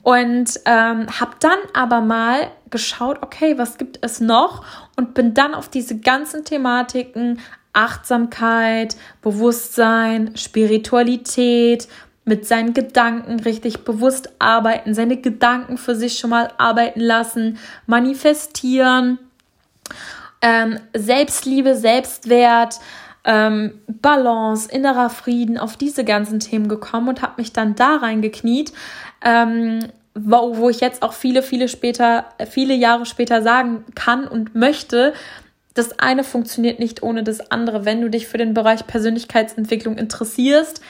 und 0.04 0.60
ähm, 0.66 1.08
habe 1.20 1.32
dann 1.40 1.60
aber 1.74 2.02
mal 2.02 2.52
geschaut, 2.70 3.20
okay, 3.22 3.58
was 3.58 3.78
gibt 3.78 4.00
es 4.02 4.20
noch? 4.20 4.64
Und 4.96 5.14
bin 5.14 5.34
dann 5.34 5.54
auf 5.54 5.70
diese 5.70 6.00
ganzen 6.00 6.44
Thematiken 6.46 7.40
Achtsamkeit, 7.74 8.96
Bewusstsein, 9.22 10.36
Spiritualität, 10.36 11.88
mit 12.26 12.46
seinen 12.46 12.74
Gedanken 12.74 13.40
richtig 13.40 13.84
bewusst 13.84 14.30
arbeiten, 14.40 14.94
seine 14.94 15.18
Gedanken 15.18 15.78
für 15.78 15.96
sich 15.96 16.20
schon 16.20 16.30
mal 16.30 16.52
arbeiten 16.58 17.00
lassen, 17.00 17.58
manifestieren 17.88 19.18
ähm, 20.42 20.80
Selbstliebe, 20.96 21.76
Selbstwert, 21.76 22.80
ähm, 23.26 23.82
Balance, 23.88 24.72
innerer 24.72 25.10
Frieden, 25.10 25.58
auf 25.58 25.78
diese 25.78 26.04
ganzen 26.04 26.40
Themen 26.40 26.70
gekommen 26.70 27.10
und 27.10 27.22
habe 27.22 27.34
mich 27.38 27.54
dann 27.54 27.76
da 27.76 27.98
reingekniet, 27.98 28.72
ähm, 29.24 29.80
wo, 30.16 30.58
wo 30.58 30.70
ich 30.70 30.80
jetzt 30.80 31.04
auch 31.04 31.14
viele, 31.14 31.44
viele 31.44 31.68
später, 31.68 32.26
viele 32.50 32.74
Jahre 32.74 33.06
später 33.06 33.42
sagen 33.42 33.86
kann 33.96 34.28
und 34.28 34.56
möchte, 34.56 35.14
das 35.74 36.00
eine 36.00 36.24
funktioniert 36.24 36.80
nicht 36.80 37.04
ohne 37.04 37.24
das 37.24 37.52
andere. 37.52 37.86
Wenn 37.86 38.02
du 38.02 38.10
dich 38.10 38.28
für 38.28 38.38
den 38.38 38.54
Bereich 38.54 38.88
Persönlichkeitsentwicklung 38.88 39.98
interessierst, 39.98 40.82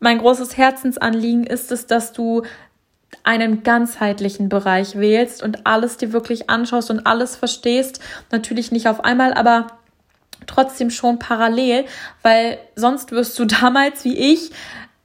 mein 0.00 0.18
großes 0.18 0.56
Herzensanliegen 0.56 1.44
ist 1.44 1.72
es, 1.72 1.86
dass 1.86 2.12
du 2.12 2.42
einen 3.24 3.62
ganzheitlichen 3.62 4.48
Bereich 4.48 4.98
wählst 4.98 5.42
und 5.42 5.66
alles 5.66 5.96
dir 5.96 6.12
wirklich 6.12 6.50
anschaust 6.50 6.90
und 6.90 7.06
alles 7.06 7.36
verstehst. 7.36 8.00
Natürlich 8.30 8.72
nicht 8.72 8.88
auf 8.88 9.04
einmal, 9.04 9.34
aber 9.34 9.66
trotzdem 10.46 10.90
schon 10.90 11.18
parallel, 11.18 11.84
weil 12.22 12.58
sonst 12.74 13.12
wirst 13.12 13.38
du 13.38 13.44
damals 13.60 14.04
wie 14.04 14.16
ich 14.16 14.50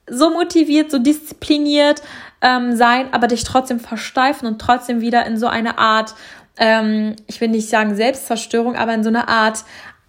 so 0.07 0.31
motiviert, 0.31 0.91
so 0.91 0.99
diszipliniert 0.99 2.01
ähm, 2.41 2.75
sein, 2.75 3.07
aber 3.13 3.27
dich 3.27 3.43
trotzdem 3.43 3.79
versteifen 3.79 4.47
und 4.47 4.59
trotzdem 4.59 5.01
wieder 5.01 5.25
in 5.25 5.37
so 5.37 5.47
eine 5.47 5.77
Art, 5.77 6.13
ähm, 6.57 7.15
ich 7.27 7.39
will 7.39 7.47
nicht 7.47 7.69
sagen 7.69 7.95
Selbstzerstörung, 7.95 8.75
aber 8.75 8.93
in 8.93 9.03
so 9.03 9.09
eine 9.09 9.29
Art 9.29 9.63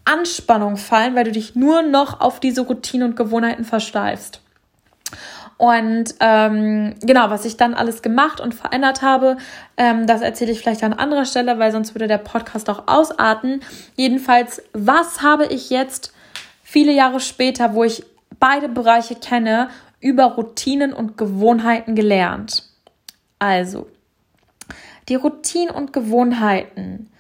Anspannung 0.05 0.77
fallen, 0.77 1.15
weil 1.15 1.25
du 1.25 1.33
dich 1.33 1.55
nur 1.55 1.83
noch 1.83 2.21
auf 2.21 2.41
diese 2.41 2.63
Routinen 2.63 3.11
und 3.11 3.17
Gewohnheiten 3.17 3.65
versteifst. 3.65 4.41
Und 5.65 6.17
ähm, 6.21 6.95
genau, 7.01 7.31
was 7.31 7.47
ich 7.47 7.57
dann 7.57 7.73
alles 7.73 8.03
gemacht 8.03 8.39
und 8.39 8.55
verändert 8.55 9.01
habe, 9.01 9.39
ähm, 9.79 10.07
das 10.07 10.21
erzähle 10.21 10.53
ich 10.53 10.61
vielleicht 10.61 10.85
an 10.85 10.93
anderer 10.93 11.25
Stelle, 11.25 11.59
weil 11.59 11.73
sonst 11.73 11.95
würde 11.95 12.07
der 12.07 12.19
Podcast 12.19 12.69
auch 12.69 12.83
ausarten. 12.87 13.63
Jedenfalls, 13.97 14.63
was 14.75 15.23
habe 15.23 15.47
ich 15.47 15.71
jetzt 15.71 16.13
viele 16.63 16.93
Jahre 16.93 17.19
später, 17.19 17.73
wo 17.73 17.83
ich 17.83 18.05
beide 18.39 18.69
Bereiche 18.69 19.15
kenne, 19.15 19.71
über 20.01 20.25
Routinen 20.25 20.93
und 20.93 21.17
Gewohnheiten 21.17 21.95
gelernt? 21.95 22.65
Also, 23.39 23.87
die 25.09 25.15
Routinen 25.15 25.75
und 25.75 25.95
Gewohnheiten 25.95 27.11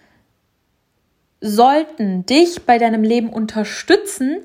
sollten 1.40 2.26
dich 2.26 2.66
bei 2.66 2.76
deinem 2.76 3.04
Leben 3.04 3.30
unterstützen 3.30 4.40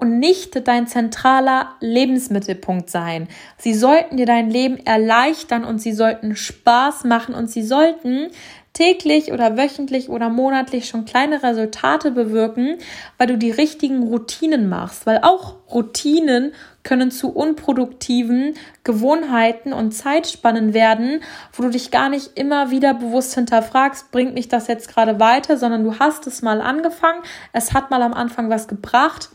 und 0.00 0.18
nicht 0.18 0.66
dein 0.66 0.86
zentraler 0.86 1.74
Lebensmittelpunkt 1.80 2.88
sein. 2.90 3.28
Sie 3.58 3.74
sollten 3.74 4.16
dir 4.16 4.26
dein 4.26 4.50
Leben 4.50 4.78
erleichtern 4.86 5.64
und 5.64 5.78
sie 5.80 5.92
sollten 5.92 6.36
Spaß 6.36 7.04
machen 7.04 7.34
und 7.34 7.50
sie 7.50 7.62
sollten 7.62 8.30
täglich 8.72 9.32
oder 9.32 9.56
wöchentlich 9.56 10.08
oder 10.08 10.28
monatlich 10.28 10.88
schon 10.88 11.04
kleine 11.04 11.42
Resultate 11.42 12.12
bewirken, 12.12 12.78
weil 13.18 13.26
du 13.26 13.36
die 13.36 13.50
richtigen 13.50 14.04
Routinen 14.04 14.68
machst, 14.68 15.06
weil 15.06 15.18
auch 15.22 15.56
Routinen 15.72 16.52
können 16.82 17.10
zu 17.10 17.30
unproduktiven 17.30 18.54
Gewohnheiten 18.84 19.72
und 19.72 19.92
Zeitspannen 19.92 20.72
werden, 20.72 21.20
wo 21.52 21.64
du 21.64 21.70
dich 21.70 21.90
gar 21.90 22.08
nicht 22.08 22.38
immer 22.38 22.70
wieder 22.70 22.94
bewusst 22.94 23.34
hinterfragst, 23.34 24.12
bringt 24.12 24.34
mich 24.34 24.48
das 24.48 24.68
jetzt 24.68 24.88
gerade 24.88 25.20
weiter, 25.20 25.58
sondern 25.58 25.84
du 25.84 25.98
hast 25.98 26.26
es 26.26 26.40
mal 26.40 26.60
angefangen, 26.60 27.22
es 27.52 27.74
hat 27.74 27.90
mal 27.90 28.02
am 28.02 28.14
Anfang 28.14 28.48
was 28.48 28.66
gebracht 28.68 29.30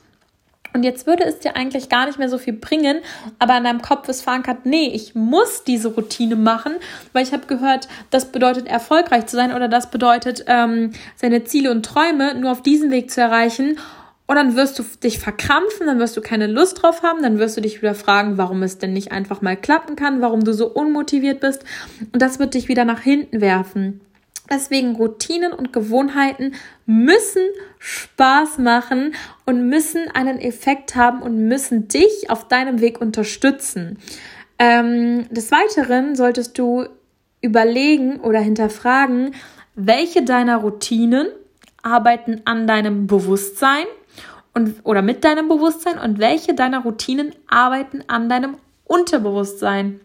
und 0.76 0.84
jetzt 0.84 1.08
würde 1.08 1.24
es 1.24 1.40
dir 1.40 1.56
eigentlich 1.56 1.88
gar 1.88 2.06
nicht 2.06 2.20
mehr 2.20 2.28
so 2.28 2.38
viel 2.38 2.52
bringen, 2.52 2.98
aber 3.40 3.58
in 3.58 3.64
deinem 3.64 3.82
Kopf 3.82 4.10
ist 4.10 4.24
verankert, 4.24 4.66
nee, 4.66 4.88
ich 4.88 5.16
muss 5.16 5.64
diese 5.64 5.88
Routine 5.88 6.36
machen, 6.36 6.74
weil 7.14 7.24
ich 7.24 7.32
habe 7.32 7.48
gehört, 7.48 7.88
das 8.10 8.26
bedeutet 8.34 8.68
erfolgreich 8.68 9.26
zu 9.26 9.38
sein 9.38 9.54
oder 9.54 9.70
das 9.70 9.90
bedeutet 9.90 10.44
ähm, 10.48 10.92
seine 11.16 11.46
Ziele 11.46 11.72
und 11.72 11.86
Träume 11.86 12.36
nur 12.36 12.52
auf 12.52 12.62
diesem 12.62 12.92
Weg 12.92 13.10
zu 13.10 13.22
erreichen. 13.22 13.80
Und 14.28 14.36
dann 14.36 14.58
wirst 14.58 14.78
du 14.78 14.84
dich 15.02 15.20
verkrampfen, 15.20 15.88
dann 15.88 16.00
wirst 16.00 16.18
du 16.18 16.22
keine 16.22 16.48
Lust 16.48 16.84
drauf 16.84 17.04
haben, 17.04 17.24
dann 17.24 17.40
wirst 17.40 17.56
du 17.56 17.62
dich 17.62 17.82
wieder 17.82 17.96
fragen, 17.96 18.38
warum 18.38 18.62
es 18.62 18.78
denn 18.78 18.92
nicht 18.92 19.14
einfach 19.14 19.42
mal 19.42 19.56
klappen 19.56 19.96
kann, 19.96 20.20
warum 20.20 20.44
du 20.44 20.54
so 20.54 20.68
unmotiviert 20.68 21.40
bist. 21.40 21.64
Und 22.12 22.22
das 22.22 22.38
wird 22.38 22.54
dich 22.54 22.68
wieder 22.68 22.84
nach 22.84 23.00
hinten 23.00 23.40
werfen. 23.40 24.02
Deswegen 24.50 24.96
Routinen 24.96 25.54
und 25.54 25.74
Gewohnheiten 25.74 26.54
müssen 26.86 27.44
Spaß 27.80 28.60
machen 28.60 29.16
und 29.46 29.70
müssen 29.70 30.10
einen 30.14 30.40
Effekt 30.40 30.96
haben 30.96 31.22
und 31.22 31.48
müssen 31.48 31.88
dich 31.88 32.30
auf 32.30 32.48
deinem 32.48 32.80
Weg 32.80 33.02
unterstützen. 33.02 33.98
Ähm, 34.60 35.28
des 35.32 35.52
Weiteren 35.52 36.16
solltest 36.16 36.58
du 36.58 36.86
überlegen 37.42 38.20
oder 38.20 38.40
hinterfragen, 38.40 39.36
welche 39.76 40.24
deiner 40.24 40.58
Routinen 40.58 41.28
arbeiten 41.82 42.42
an 42.46 42.66
deinem 42.68 43.08
Bewusstsein 43.08 43.86
und, 44.54 44.80
oder 44.84 45.02
mit 45.02 45.24
deinem 45.24 45.48
Bewusstsein 45.48 46.00
und 46.00 46.20
welche 46.20 46.54
deiner 46.54 46.82
Routinen 46.84 47.36
arbeiten 47.48 48.04
an 48.08 48.30
deinem 48.30 48.58
Unterbewusstsein. 48.86 50.00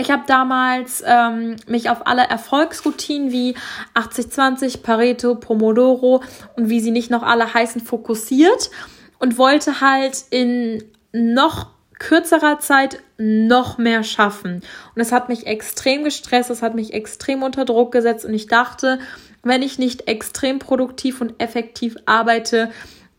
Ich 0.00 0.12
habe 0.12 0.22
damals 0.28 1.02
ähm, 1.04 1.56
mich 1.66 1.90
auf 1.90 2.06
alle 2.06 2.22
Erfolgsroutinen 2.22 3.32
wie 3.32 3.56
80-20, 3.94 4.80
Pareto, 4.80 5.34
Pomodoro 5.34 6.22
und 6.54 6.68
wie 6.68 6.78
sie 6.78 6.92
nicht 6.92 7.10
noch 7.10 7.24
alle 7.24 7.52
heißen 7.52 7.80
fokussiert 7.80 8.70
und 9.18 9.38
wollte 9.38 9.80
halt 9.80 10.24
in 10.30 10.84
noch 11.12 11.70
kürzerer 11.98 12.60
Zeit 12.60 13.02
noch 13.16 13.78
mehr 13.78 14.04
schaffen. 14.04 14.62
Und 14.94 15.02
es 15.02 15.10
hat 15.10 15.28
mich 15.28 15.48
extrem 15.48 16.04
gestresst, 16.04 16.50
es 16.50 16.62
hat 16.62 16.76
mich 16.76 16.94
extrem 16.94 17.42
unter 17.42 17.64
Druck 17.64 17.90
gesetzt 17.90 18.24
und 18.24 18.34
ich 18.34 18.46
dachte, 18.46 19.00
wenn 19.42 19.62
ich 19.62 19.80
nicht 19.80 20.06
extrem 20.06 20.60
produktiv 20.60 21.20
und 21.20 21.42
effektiv 21.42 21.96
arbeite, 22.06 22.70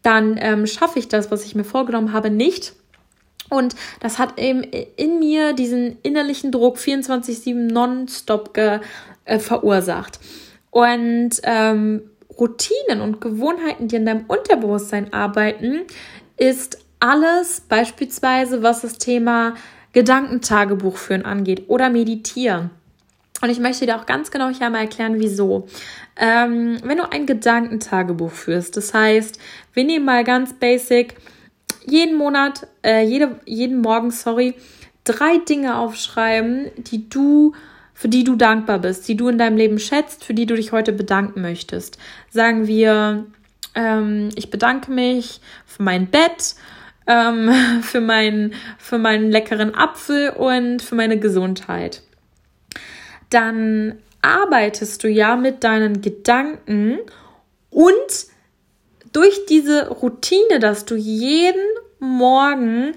dann 0.02 0.38
ähm, 0.40 0.66
schaffe 0.66 1.00
ich 1.00 1.10
das, 1.10 1.30
was 1.30 1.44
ich 1.44 1.56
mir 1.56 1.66
vorgenommen 1.66 2.14
habe, 2.14 2.30
nicht. 2.30 2.74
Und 3.50 3.76
das 4.00 4.20
hat 4.20 4.40
eben 4.40 4.64
in 4.64 5.20
mir 5.20 5.54
diesen 5.54 5.98
innerlichen 6.04 6.52
Druck 6.52 6.78
24-7 6.78 7.54
nonstop 7.54 8.54
ge, 8.54 8.80
äh, 9.26 9.40
verursacht. 9.40 10.20
Und 10.72 11.32
ähm, 11.44 12.04
Routinen 12.38 13.02
und 13.02 13.22
Gewohnheiten, 13.22 13.88
die 13.88 13.96
in 13.96 14.06
deinem 14.06 14.26
Unterbewusstsein 14.28 15.14
arbeiten, 15.14 15.82
ist 16.38 16.78
alles 17.00 17.62
beispielsweise, 17.62 18.62
was 18.62 18.82
das 18.82 18.98
Thema 18.98 19.56
Gedankentagebuch 19.94 20.98
führen 20.98 21.26
angeht 21.26 21.64
oder 21.68 21.90
meditieren. 21.90 22.70
Und 23.42 23.50
ich 23.50 23.60
möchte 23.60 23.86
dir 23.86 23.98
auch 23.98 24.06
ganz 24.06 24.32
genau 24.32 24.50
hier 24.50 24.68
einmal 24.68 24.82
erklären, 24.82 25.16
wieso. 25.18 25.68
Ähm, 26.18 26.78
wenn 26.84 26.98
du 26.98 27.10
ein 27.10 27.26
Gedankentagebuch 27.26 28.32
führst, 28.32 28.76
das 28.76 28.94
heißt, 28.94 29.40
wir 29.74 29.86
nehmen 29.86 30.06
mal 30.06 30.24
ganz 30.24 30.54
basic 30.54 31.16
jeden 31.86 32.18
Monat, 32.18 32.68
äh, 32.84 33.04
jede, 33.04 33.40
jeden 33.46 33.82
Morgen, 33.82 34.12
sorry, 34.12 34.56
drei 35.04 35.38
Dinge 35.38 35.78
aufschreiben, 35.78 36.70
die 36.78 37.10
du, 37.10 37.54
für 37.94 38.10
die 38.10 38.24
du 38.24 38.36
dankbar 38.36 38.80
bist, 38.80 39.08
die 39.08 39.16
du 39.16 39.28
in 39.28 39.38
deinem 39.38 39.58
Leben 39.58 39.80
schätzt, 39.80 40.24
für 40.24 40.34
die 40.34 40.46
du 40.46 40.56
dich 40.56 40.72
heute 40.72 40.94
bedanken 40.94 41.42
möchtest. 41.42 41.98
Sagen 42.30 42.68
wir, 42.68 43.26
ähm, 43.76 44.30
ich 44.36 44.50
bedanke 44.50 44.92
mich 44.92 45.42
für 45.66 45.84
mein 45.84 46.08
Bett, 46.08 46.56
ähm, 47.08 47.52
für, 47.82 48.02
mein, 48.02 48.54
für 48.78 48.98
meinen 48.98 49.32
leckeren 49.32 49.76
Apfel 49.76 50.30
und 50.30 50.82
für 50.82 50.96
meine 50.96 51.20
Gesundheit. 51.20 52.04
Dann 53.30 53.98
arbeitest 54.22 55.04
du 55.04 55.08
ja 55.08 55.36
mit 55.36 55.64
deinen 55.64 56.02
Gedanken 56.02 57.00
und 57.70 58.28
durch 59.12 59.46
diese 59.48 59.90
Routine, 59.90 60.60
dass 60.60 60.86
du 60.86 60.96
jeden 60.96 61.66
Morgen 62.00 62.94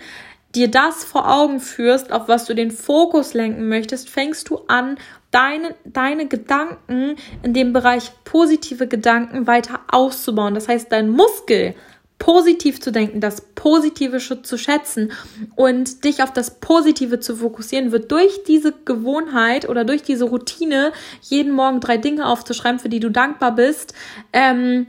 dir 0.54 0.70
das 0.70 1.04
vor 1.04 1.30
Augen 1.30 1.60
führst, 1.60 2.12
auf 2.12 2.28
was 2.28 2.44
du 2.44 2.54
den 2.54 2.70
Fokus 2.70 3.34
lenken 3.34 3.68
möchtest, 3.68 4.10
fängst 4.10 4.50
du 4.50 4.60
an, 4.68 4.98
deine, 5.30 5.74
deine 5.84 6.26
Gedanken 6.26 7.16
in 7.42 7.54
dem 7.54 7.72
Bereich 7.72 8.12
positive 8.24 8.86
Gedanken 8.86 9.46
weiter 9.46 9.80
auszubauen. 9.90 10.54
Das 10.54 10.68
heißt, 10.68 10.92
dein 10.92 11.08
Muskel 11.08 11.74
positiv 12.18 12.80
zu 12.80 12.92
denken, 12.92 13.20
das 13.20 13.40
Positive 13.56 14.18
zu 14.18 14.56
schätzen 14.56 15.10
und 15.56 16.04
dich 16.04 16.22
auf 16.22 16.32
das 16.32 16.60
Positive 16.60 17.18
zu 17.18 17.34
fokussieren, 17.34 17.90
wird 17.90 18.12
durch 18.12 18.44
diese 18.44 18.72
Gewohnheit 18.84 19.68
oder 19.68 19.84
durch 19.84 20.04
diese 20.04 20.26
Routine, 20.26 20.92
jeden 21.22 21.50
Morgen 21.50 21.80
drei 21.80 21.96
Dinge 21.96 22.28
aufzuschreiben, 22.28 22.78
für 22.78 22.88
die 22.88 23.00
du 23.00 23.10
dankbar 23.10 23.56
bist, 23.56 23.94
ähm, 24.32 24.86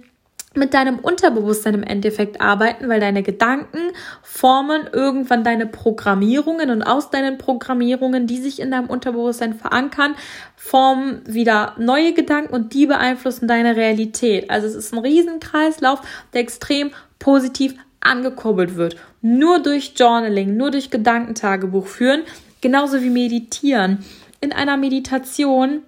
mit 0.56 0.74
deinem 0.74 1.00
Unterbewusstsein 1.00 1.74
im 1.74 1.84
Endeffekt 1.84 2.40
arbeiten, 2.40 2.88
weil 2.90 3.00
deine 3.00 3.24
Gedanken 3.24 3.80
formen 4.22 4.88
irgendwann 4.92 5.44
deine 5.44 5.66
Programmierungen 5.66 6.70
und 6.70 6.84
aus 6.84 7.10
deinen 7.10 7.38
Programmierungen, 7.38 8.28
die 8.28 8.38
sich 8.38 8.60
in 8.60 8.72
deinem 8.72 8.88
Unterbewusstsein 8.88 9.56
verankern, 9.56 10.16
formen 10.56 11.22
wieder 11.26 11.76
neue 11.78 12.14
Gedanken 12.14 12.54
und 12.54 12.74
die 12.74 12.86
beeinflussen 12.86 13.48
deine 13.48 13.76
Realität. 13.76 14.50
Also 14.50 14.68
es 14.68 14.76
ist 14.76 14.94
ein 14.94 15.00
Riesenkreislauf, 15.00 16.02
der 16.34 16.42
extrem 16.42 16.92
positiv 17.18 17.76
angekurbelt 18.00 18.76
wird. 18.76 18.98
Nur 19.22 19.60
durch 19.60 19.94
Journaling, 19.96 20.56
nur 20.58 20.72
durch 20.72 20.92
Gedankentagebuch 20.92 21.88
führen, 21.88 22.22
genauso 22.62 23.02
wie 23.02 23.10
meditieren. 23.10 24.04
In 24.42 24.52
einer 24.52 24.78
Meditation 24.78 25.84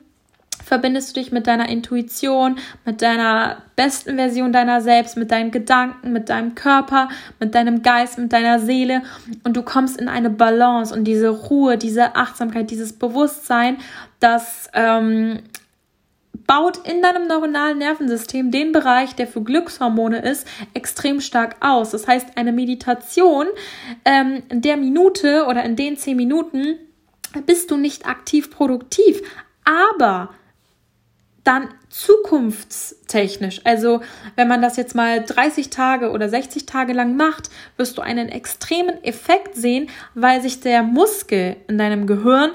verbindest 0.66 1.16
du 1.16 1.22
dich 1.22 1.32
mit 1.32 1.48
deiner 1.48 1.70
Intuition, 1.70 2.58
mit 2.86 3.02
deiner 3.02 3.62
besten 3.76 4.16
Version 4.16 4.52
deiner 4.52 4.82
selbst, 4.82 5.16
mit 5.16 5.32
deinen 5.32 5.52
Gedanken, 5.52 6.12
mit 6.12 6.30
deinem 6.30 6.56
Körper, 6.56 7.10
mit 7.40 7.54
deinem 7.54 7.84
Geist, 7.84 8.18
mit 8.18 8.34
deiner 8.34 8.60
Seele 8.60 9.04
und 9.44 9.56
du 9.56 9.62
kommst 9.62 10.00
in 10.00 10.10
eine 10.10 10.30
Balance 10.30 10.94
und 10.94 11.04
diese 11.04 11.30
Ruhe, 11.30 11.78
diese 11.78 12.16
Achtsamkeit, 12.16 12.72
dieses 12.72 12.94
Bewusstsein, 12.94 13.78
das 14.20 14.70
ähm, 14.74 15.40
baut 16.48 16.78
in 16.88 17.02
deinem 17.02 17.28
neuronalen 17.28 17.78
Nervensystem 17.78 18.52
den 18.52 18.72
Bereich, 18.72 19.16
der 19.16 19.28
für 19.28 19.42
Glückshormone 19.42 20.20
ist, 20.20 20.48
extrem 20.74 21.22
stark 21.22 21.58
aus. 21.60 21.92
Das 21.92 22.08
heißt, 22.08 22.38
eine 22.38 22.52
Meditation 22.52 23.48
ähm, 24.04 24.44
in 24.50 24.62
der 24.62 24.78
Minute 24.78 25.46
oder 25.46 25.64
in 25.64 25.76
den 25.76 25.98
zehn 25.98 26.18
Minuten 26.18 26.78
bist 27.46 27.72
du 27.72 27.78
nicht 27.78 28.08
aktiv 28.08 28.50
produktiv, 28.52 29.22
aber 29.64 30.30
dann 31.46 31.70
zukunftstechnisch, 31.90 33.62
also 33.64 34.02
wenn 34.36 34.48
man 34.48 34.62
das 34.62 34.76
jetzt 34.76 34.96
mal 34.96 35.24
30 35.24 35.70
Tage 35.70 36.12
oder 36.12 36.28
60 36.28 36.66
Tage 36.66 36.92
lang 36.92 37.16
macht, 37.16 37.50
wirst 37.78 37.98
du 37.98 38.02
einen 38.02 38.28
extremen 38.28 39.02
Effekt 39.04 39.56
sehen, 39.56 39.90
weil 40.14 40.42
sich 40.42 40.60
der 40.60 40.84
Muskel 40.84 41.56
in 41.68 41.78
deinem 41.78 42.08
Gehirn 42.08 42.52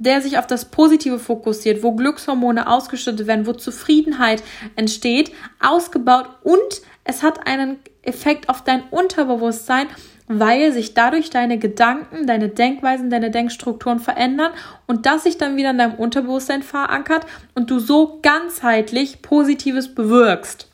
der 0.00 0.22
sich 0.22 0.38
auf 0.38 0.46
das 0.46 0.64
Positive 0.64 1.18
fokussiert, 1.18 1.82
wo 1.82 1.92
Glückshormone 1.92 2.66
ausgeschüttet 2.66 3.26
werden, 3.26 3.46
wo 3.46 3.52
Zufriedenheit 3.52 4.42
entsteht, 4.74 5.30
ausgebaut 5.60 6.26
und 6.42 6.80
es 7.04 7.22
hat 7.22 7.46
einen 7.46 7.78
Effekt 8.02 8.48
auf 8.48 8.64
dein 8.64 8.82
Unterbewusstsein, 8.90 9.88
weil 10.32 10.72
sich 10.72 10.94
dadurch 10.94 11.28
deine 11.28 11.58
Gedanken, 11.58 12.26
deine 12.26 12.48
Denkweisen, 12.48 13.10
deine 13.10 13.32
Denkstrukturen 13.32 13.98
verändern 13.98 14.52
und 14.86 15.04
das 15.04 15.24
sich 15.24 15.38
dann 15.38 15.56
wieder 15.56 15.70
in 15.70 15.78
deinem 15.78 15.94
Unterbewusstsein 15.94 16.62
verankert 16.62 17.26
und 17.54 17.70
du 17.70 17.80
so 17.80 18.20
ganzheitlich 18.22 19.22
Positives 19.22 19.92
bewirkst. 19.92 20.68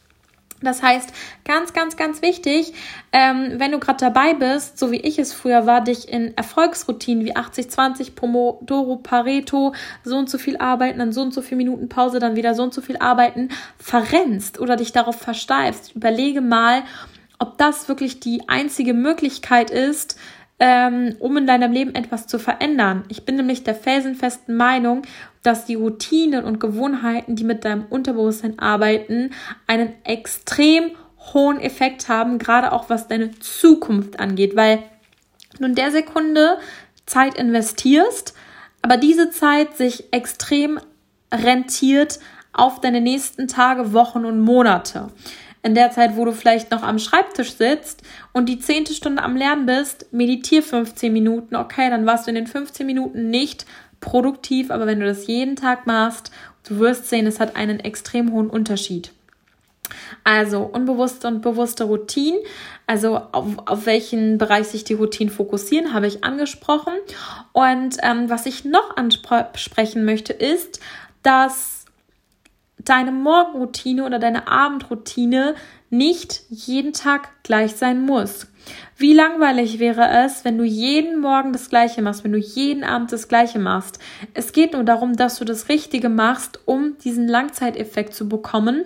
Das 0.63 0.83
heißt, 0.83 1.13
ganz, 1.45 1.73
ganz, 1.73 1.97
ganz 1.97 2.23
wichtig, 2.23 2.73
ähm, 3.13 3.55
wenn 3.57 3.73
du 3.73 3.79
gerade 3.79 3.99
dabei 3.99 4.35
bist, 4.35 4.79
so 4.79 4.91
wie 4.91 5.01
ich 5.01 5.19
es 5.19 5.33
früher 5.33 5.67
war, 5.67 5.83
dich 5.83 6.09
in 6.09 6.37
Erfolgsroutinen 6.37 7.25
wie 7.25 7.37
80-20, 7.37 8.15
Pomodoro, 8.15 8.97
Pareto, 8.97 9.75
so 10.03 10.17
und 10.17 10.31
so 10.31 10.39
viel 10.39 10.57
arbeiten, 10.57 10.99
dann 10.99 11.13
so 11.13 11.23
und 11.23 11.35
so 11.35 11.43
viel 11.43 11.57
Minuten 11.59 11.89
Pause, 11.89 12.19
dann 12.19 12.37
wieder 12.37 12.55
so 12.55 12.63
und 12.63 12.73
so 12.73 12.81
viel 12.81 12.97
arbeiten, 12.97 13.51
verrennst 13.79 14.59
oder 14.59 14.77
dich 14.77 14.93
darauf 14.93 15.17
versteifst. 15.17 15.95
Überlege 15.95 16.41
mal, 16.41 16.83
ob 17.39 17.59
das 17.59 17.89
wirklich 17.89 18.21
die 18.21 18.49
einzige 18.49 18.95
Möglichkeit 18.95 19.71
ist, 19.71 20.19
ähm, 20.59 21.15
um 21.19 21.37
in 21.37 21.47
deinem 21.47 21.73
Leben 21.73 21.95
etwas 21.95 22.27
zu 22.27 22.39
verändern. 22.39 23.05
Ich 23.09 23.25
bin 23.25 23.37
nämlich 23.37 23.65
der 23.65 23.75
felsenfesten 23.75 24.57
Meinung, 24.57 25.03
dass 25.43 25.67
die 25.67 25.75
Routinen 25.75 26.45
und 26.45 26.61
Gewohnheiten, 26.61 27.37
die 27.37 27.45
mit 27.45 27.65
deinem 27.65 27.85
Unterbewusstsein 27.91 28.59
arbeiten, 28.59 29.31
einen 29.67 29.93
extrem 30.05 30.93
hohen 31.35 31.61
Effekt 31.61 32.09
haben, 32.09 32.39
gerade 32.39 32.73
auch 32.73 32.89
was 32.89 33.09
deine 33.09 33.39
Zukunft 33.39 34.19
angeht, 34.19 34.57
weil 34.57 34.83
du 35.59 35.67
in 35.67 35.75
der 35.75 35.91
Sekunde 35.91 36.59
Zeit 37.05 37.35
investierst, 37.35 38.35
aber 38.83 38.97
diese 38.97 39.31
Zeit 39.31 39.77
sich 39.77 40.13
extrem 40.13 40.81
rentiert 41.33 42.19
auf 42.53 42.81
deine 42.81 43.01
nächsten 43.01 43.49
Tage, 43.49 43.93
Wochen 43.93 44.25
und 44.25 44.41
Monate 44.41 45.09
in 45.67 45.75
der 45.75 45.91
Zeit, 45.91 46.17
wo 46.17 46.25
du 46.25 46.33
vielleicht 46.33 46.71
noch 46.71 46.85
am 46.85 47.01
Schreibtisch 47.01 47.55
sitzt 47.55 48.03
und 48.33 48.49
die 48.49 48.61
zehnte 48.61 48.95
Stunde 48.95 49.23
am 49.23 49.37
Lernen 49.37 49.67
bist, 49.67 50.07
meditier 50.13 50.63
15 50.63 51.13
Minuten. 51.13 51.57
Okay, 51.57 51.91
dann 51.91 52.07
warst 52.07 52.27
du 52.27 52.31
in 52.31 52.37
den 52.37 52.47
15 52.47 52.87
Minuten 52.87 53.31
nicht 53.31 53.67
produktiv, 54.01 54.71
aber 54.71 54.87
wenn 54.87 55.01
du 55.01 55.07
das 55.07 55.27
jeden 55.27 55.57
Tag 55.57 55.85
machst, 55.87 56.31
du 56.69 56.79
wirst 56.79 57.09
sehen, 57.09 57.27
es 57.27 57.41
hat 57.41 57.57
einen 57.57 57.81
extrem 57.81 58.33
hohen 58.33 58.49
Unterschied. 58.49 59.11
Also 60.23 60.63
unbewusste 60.63 61.27
und 61.27 61.43
bewusste 61.43 61.85
Routinen, 61.85 62.41
also 62.87 63.17
auf, 63.33 63.47
auf 63.67 63.87
welchen 63.87 64.39
Bereich 64.39 64.69
sich 64.69 64.85
die 64.85 64.95
Routinen 64.95 65.33
fokussieren, 65.33 65.93
habe 65.93 66.07
ich 66.07 66.23
angesprochen. 66.23 66.95
Und 67.53 67.97
ähm, 68.03 68.31
was 68.31 68.47
ich 68.47 68.65
noch 68.65 68.97
ansprechen 68.97 70.05
möchte, 70.05 70.33
ist, 70.33 70.81
dass 71.25 71.76
deine 72.89 73.13
Morgenroutine 73.13 74.05
oder 74.05 74.19
deine 74.19 74.49
Abendroutine 74.49 75.55
nicht 75.91 76.43
jeden 76.49 76.93
Tag 76.93 77.43
gleich 77.43 77.77
sein 77.77 78.05
muss. 78.05 78.47
Wie 78.97 79.13
langweilig 79.13 79.79
wäre 79.79 80.09
es, 80.25 80.45
wenn 80.45 80.59
du 80.59 80.65
jeden 80.65 81.21
Morgen 81.21 81.53
das 81.53 81.69
Gleiche 81.69 82.03
machst, 82.03 82.25
wenn 82.25 82.33
du 82.33 82.39
jeden 82.39 82.83
Abend 82.83 83.13
das 83.13 83.29
Gleiche 83.29 83.59
machst. 83.59 83.99
Es 84.35 84.53
geht 84.53 84.73
nur 84.73 84.85
darum, 84.85 85.15
dass 85.15 85.39
du 85.39 85.45
das 85.45 85.69
Richtige 85.69 86.09
machst, 86.09 86.61
um 86.65 86.99
diesen 86.99 87.29
Langzeiteffekt 87.29 88.15
zu 88.15 88.29
bekommen. 88.29 88.85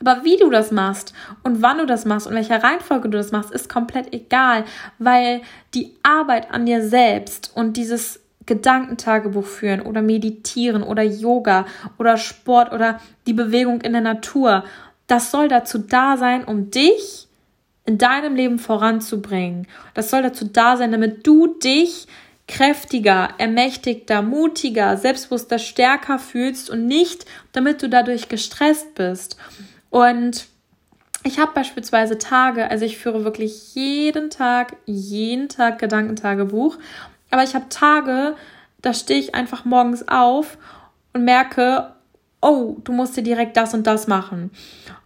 Aber 0.00 0.24
wie 0.24 0.36
du 0.36 0.50
das 0.50 0.70
machst 0.70 1.12
und 1.42 1.62
wann 1.62 1.78
du 1.78 1.86
das 1.86 2.04
machst 2.04 2.26
und 2.26 2.34
welcher 2.34 2.62
Reihenfolge 2.62 3.08
du 3.08 3.18
das 3.18 3.32
machst, 3.32 3.50
ist 3.50 3.68
komplett 3.68 4.14
egal, 4.14 4.64
weil 4.98 5.42
die 5.74 5.94
Arbeit 6.02 6.52
an 6.52 6.66
dir 6.66 6.86
selbst 6.86 7.50
und 7.54 7.76
dieses 7.76 8.20
Gedankentagebuch 8.48 9.46
führen 9.46 9.82
oder 9.82 10.02
meditieren 10.02 10.82
oder 10.82 11.02
Yoga 11.02 11.66
oder 11.98 12.16
Sport 12.16 12.72
oder 12.72 12.98
die 13.26 13.34
Bewegung 13.34 13.82
in 13.82 13.92
der 13.92 14.00
Natur. 14.00 14.64
Das 15.06 15.30
soll 15.30 15.48
dazu 15.48 15.78
da 15.78 16.16
sein, 16.16 16.44
um 16.44 16.70
dich 16.70 17.28
in 17.84 17.98
deinem 17.98 18.34
Leben 18.34 18.58
voranzubringen. 18.58 19.68
Das 19.94 20.10
soll 20.10 20.22
dazu 20.22 20.46
da 20.46 20.76
sein, 20.76 20.92
damit 20.92 21.26
du 21.26 21.58
dich 21.58 22.08
kräftiger, 22.48 23.28
ermächtigter, 23.38 24.22
mutiger, 24.22 24.96
selbstbewusster, 24.96 25.58
stärker 25.58 26.18
fühlst 26.18 26.70
und 26.70 26.86
nicht, 26.86 27.26
damit 27.52 27.82
du 27.82 27.88
dadurch 27.88 28.28
gestresst 28.28 28.94
bist. 28.94 29.36
Und 29.90 30.46
ich 31.24 31.38
habe 31.38 31.52
beispielsweise 31.52 32.16
Tage, 32.16 32.70
also 32.70 32.86
ich 32.86 32.96
führe 32.96 33.24
wirklich 33.24 33.74
jeden 33.74 34.30
Tag, 34.30 34.76
jeden 34.86 35.48
Tag 35.48 35.78
Gedankentagebuch 35.78 36.78
aber 37.30 37.42
ich 37.42 37.54
habe 37.54 37.68
Tage, 37.68 38.36
da 38.82 38.94
stehe 38.94 39.20
ich 39.20 39.34
einfach 39.34 39.64
morgens 39.64 40.06
auf 40.08 40.58
und 41.12 41.24
merke, 41.24 41.92
oh, 42.40 42.76
du 42.84 42.92
musst 42.92 43.16
dir 43.16 43.22
direkt 43.22 43.56
das 43.56 43.74
und 43.74 43.86
das 43.86 44.06
machen. 44.06 44.50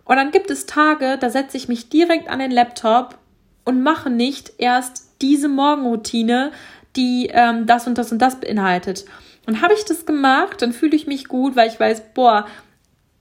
Und 0.05 0.17
dann 0.17 0.31
gibt 0.31 0.51
es 0.51 0.67
Tage, 0.67 1.17
da 1.19 1.31
setze 1.31 1.57
ich 1.57 1.69
mich 1.69 1.89
direkt 1.89 2.29
an 2.29 2.39
den 2.39 2.51
Laptop 2.51 3.19
und 3.65 3.83
mache 3.83 4.11
nicht 4.11 4.53
erst 4.59 5.09
diese 5.23 5.49
Morgenroutine, 5.49 6.53
die 6.97 7.31
ähm, 7.33 7.67
das 7.67 7.87
und 7.87 7.97
das 7.97 8.13
und 8.13 8.19
das 8.19 8.41
beinhaltet. 8.41 9.05
Und 9.47 9.63
habe 9.63 9.75
ich 9.75 9.85
das 9.85 10.07
gemacht, 10.07 10.63
dann 10.63 10.73
fühle 10.73 10.97
ich 10.97 11.07
mich 11.07 11.29
gut, 11.29 11.57
weil 11.57 11.69
ich 11.69 11.81
weiß, 11.81 12.13
boah, 12.15 12.47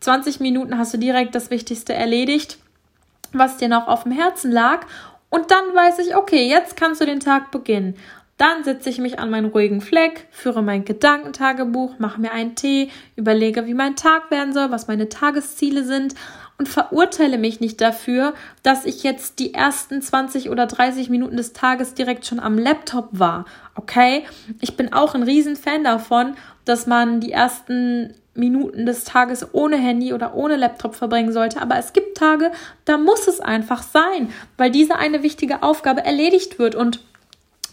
20 0.01 0.39
Minuten 0.39 0.77
hast 0.77 0.93
du 0.93 0.97
direkt 0.97 1.35
das 1.35 1.49
Wichtigste 1.49 1.93
erledigt, 1.93 2.57
was 3.33 3.57
dir 3.57 3.69
noch 3.69 3.87
auf 3.87 4.03
dem 4.03 4.11
Herzen 4.11 4.51
lag. 4.51 4.85
Und 5.29 5.51
dann 5.51 5.63
weiß 5.73 5.99
ich, 5.99 6.15
okay, 6.15 6.47
jetzt 6.47 6.75
kannst 6.75 6.99
du 6.99 7.05
den 7.05 7.21
Tag 7.21 7.51
beginnen. 7.51 7.95
Dann 8.41 8.63
setze 8.63 8.89
ich 8.89 8.97
mich 8.97 9.19
an 9.19 9.29
meinen 9.29 9.51
ruhigen 9.51 9.81
Fleck, 9.81 10.25
führe 10.31 10.63
mein 10.63 10.83
Gedankentagebuch, 10.83 11.99
mache 11.99 12.19
mir 12.19 12.31
einen 12.31 12.55
Tee, 12.55 12.89
überlege, 13.15 13.67
wie 13.67 13.75
mein 13.75 13.95
Tag 13.95 14.31
werden 14.31 14.51
soll, 14.51 14.71
was 14.71 14.87
meine 14.87 15.09
Tagesziele 15.09 15.83
sind 15.83 16.15
und 16.57 16.67
verurteile 16.67 17.37
mich 17.37 17.59
nicht 17.59 17.79
dafür, 17.79 18.33
dass 18.63 18.85
ich 18.85 19.03
jetzt 19.03 19.37
die 19.37 19.53
ersten 19.53 20.01
20 20.01 20.49
oder 20.49 20.65
30 20.65 21.11
Minuten 21.11 21.37
des 21.37 21.53
Tages 21.53 21.93
direkt 21.93 22.25
schon 22.25 22.39
am 22.39 22.57
Laptop 22.57 23.09
war. 23.11 23.45
Okay? 23.75 24.23
Ich 24.59 24.75
bin 24.75 24.91
auch 24.91 25.13
ein 25.13 25.21
Riesenfan 25.21 25.83
davon, 25.83 26.33
dass 26.65 26.87
man 26.87 27.19
die 27.19 27.31
ersten 27.31 28.15
Minuten 28.33 28.87
des 28.87 29.03
Tages 29.03 29.53
ohne 29.53 29.77
Handy 29.77 30.13
oder 30.13 30.33
ohne 30.33 30.55
Laptop 30.55 30.95
verbringen 30.95 31.31
sollte. 31.31 31.61
Aber 31.61 31.77
es 31.77 31.93
gibt 31.93 32.17
Tage, 32.17 32.51
da 32.85 32.97
muss 32.97 33.27
es 33.27 33.39
einfach 33.39 33.83
sein, 33.83 34.33
weil 34.57 34.71
diese 34.71 34.95
eine 34.95 35.21
wichtige 35.21 35.61
Aufgabe 35.61 36.03
erledigt 36.03 36.57
wird 36.57 36.73
und 36.73 37.01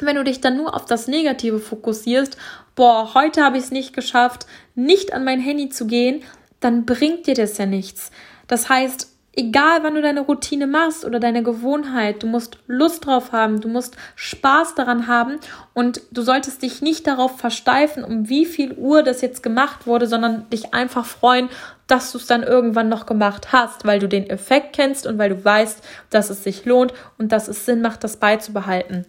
wenn 0.04 0.16
du 0.16 0.24
dich 0.24 0.40
dann 0.40 0.56
nur 0.56 0.74
auf 0.74 0.84
das 0.84 1.08
Negative 1.08 1.58
fokussierst, 1.58 2.36
boah, 2.74 3.14
heute 3.14 3.42
habe 3.42 3.58
ich 3.58 3.64
es 3.64 3.70
nicht 3.70 3.92
geschafft, 3.92 4.46
nicht 4.74 5.12
an 5.12 5.24
mein 5.24 5.40
Handy 5.40 5.68
zu 5.68 5.86
gehen, 5.86 6.22
dann 6.60 6.84
bringt 6.86 7.26
dir 7.26 7.34
das 7.34 7.58
ja 7.58 7.66
nichts. 7.66 8.10
Das 8.46 8.68
heißt, 8.68 9.08
egal 9.38 9.82
wann 9.82 9.94
du 9.94 10.02
deine 10.02 10.20
Routine 10.22 10.66
machst 10.66 11.04
oder 11.04 11.20
deine 11.20 11.44
Gewohnheit, 11.44 12.22
du 12.22 12.26
musst 12.26 12.58
Lust 12.66 13.06
drauf 13.06 13.30
haben, 13.30 13.60
du 13.60 13.68
musst 13.68 13.96
Spaß 14.16 14.74
daran 14.74 15.06
haben 15.06 15.38
und 15.74 16.00
du 16.10 16.22
solltest 16.22 16.62
dich 16.62 16.82
nicht 16.82 17.06
darauf 17.06 17.38
versteifen, 17.38 18.02
um 18.02 18.28
wie 18.28 18.46
viel 18.46 18.72
Uhr 18.72 19.04
das 19.04 19.20
jetzt 19.20 19.42
gemacht 19.44 19.86
wurde, 19.86 20.08
sondern 20.08 20.50
dich 20.50 20.74
einfach 20.74 21.06
freuen, 21.06 21.48
dass 21.86 22.10
du 22.10 22.18
es 22.18 22.26
dann 22.26 22.42
irgendwann 22.42 22.88
noch 22.88 23.06
gemacht 23.06 23.52
hast, 23.52 23.86
weil 23.86 24.00
du 24.00 24.08
den 24.08 24.28
Effekt 24.28 24.74
kennst 24.74 25.06
und 25.06 25.18
weil 25.18 25.30
du 25.30 25.44
weißt, 25.44 25.84
dass 26.10 26.30
es 26.30 26.42
sich 26.42 26.64
lohnt 26.64 26.92
und 27.16 27.30
dass 27.30 27.46
es 27.48 27.64
Sinn 27.64 27.80
macht, 27.80 28.02
das 28.02 28.16
beizubehalten. 28.16 29.06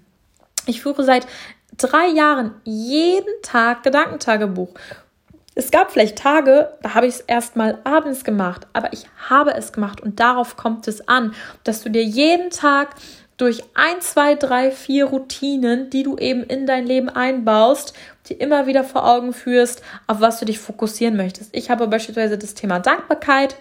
Ich 0.65 0.82
führe 0.82 1.04
seit 1.04 1.28
drei 1.78 2.08
Jahren 2.08 2.56
jeden 2.63 3.41
Tag 3.41 3.84
Gedankentagebuch. 3.84 4.69
Es 5.56 5.72
gab 5.72 5.91
vielleicht 5.91 6.17
Tage, 6.17 6.72
da 6.82 6.93
habe 6.93 7.08
ich 7.08 7.15
es 7.15 7.22
erst 7.22 7.56
mal 7.56 7.80
abends 7.84 8.24
gemacht, 8.24 8.67
aber 8.72 8.93
ich 8.93 9.08
habe 9.30 9.54
es 9.56 9.74
gemacht 9.74 10.00
und 10.00 10.19
darauf 10.19 10.56
kommt 10.56 10.88
es 10.88 11.08
an, 11.08 11.34
dass 11.63 11.84
du 11.84 11.89
dir 11.89 12.04
jeden 12.04 12.50
Tag 12.50 12.95
durch 13.36 13.63
ein, 13.74 14.00
zwei, 14.02 14.36
drei, 14.36 14.72
vier 14.72 15.06
Routinen, 15.06 15.89
die 15.89 16.04
du 16.04 16.17
eben 16.17 16.43
in 16.43 16.65
dein 16.65 16.86
Leben 16.86 17.10
einbaust, 17.10 17.93
dir 18.28 18.39
immer 18.39 18.67
wieder 18.67 18.84
vor 18.84 19.06
Augen 19.06 19.34
führst, 19.34 19.82
auf 20.08 20.22
was 20.22 20.39
du 20.39 20.45
dich 20.45 20.60
fokussieren 20.60 21.17
möchtest. 21.17 21.56
Ich 21.56 21.69
habe 21.69 21.88
beispielsweise 21.88 22.38
das 22.38 22.54
Thema 22.54 22.80
Dankbarkeit. 22.80 23.56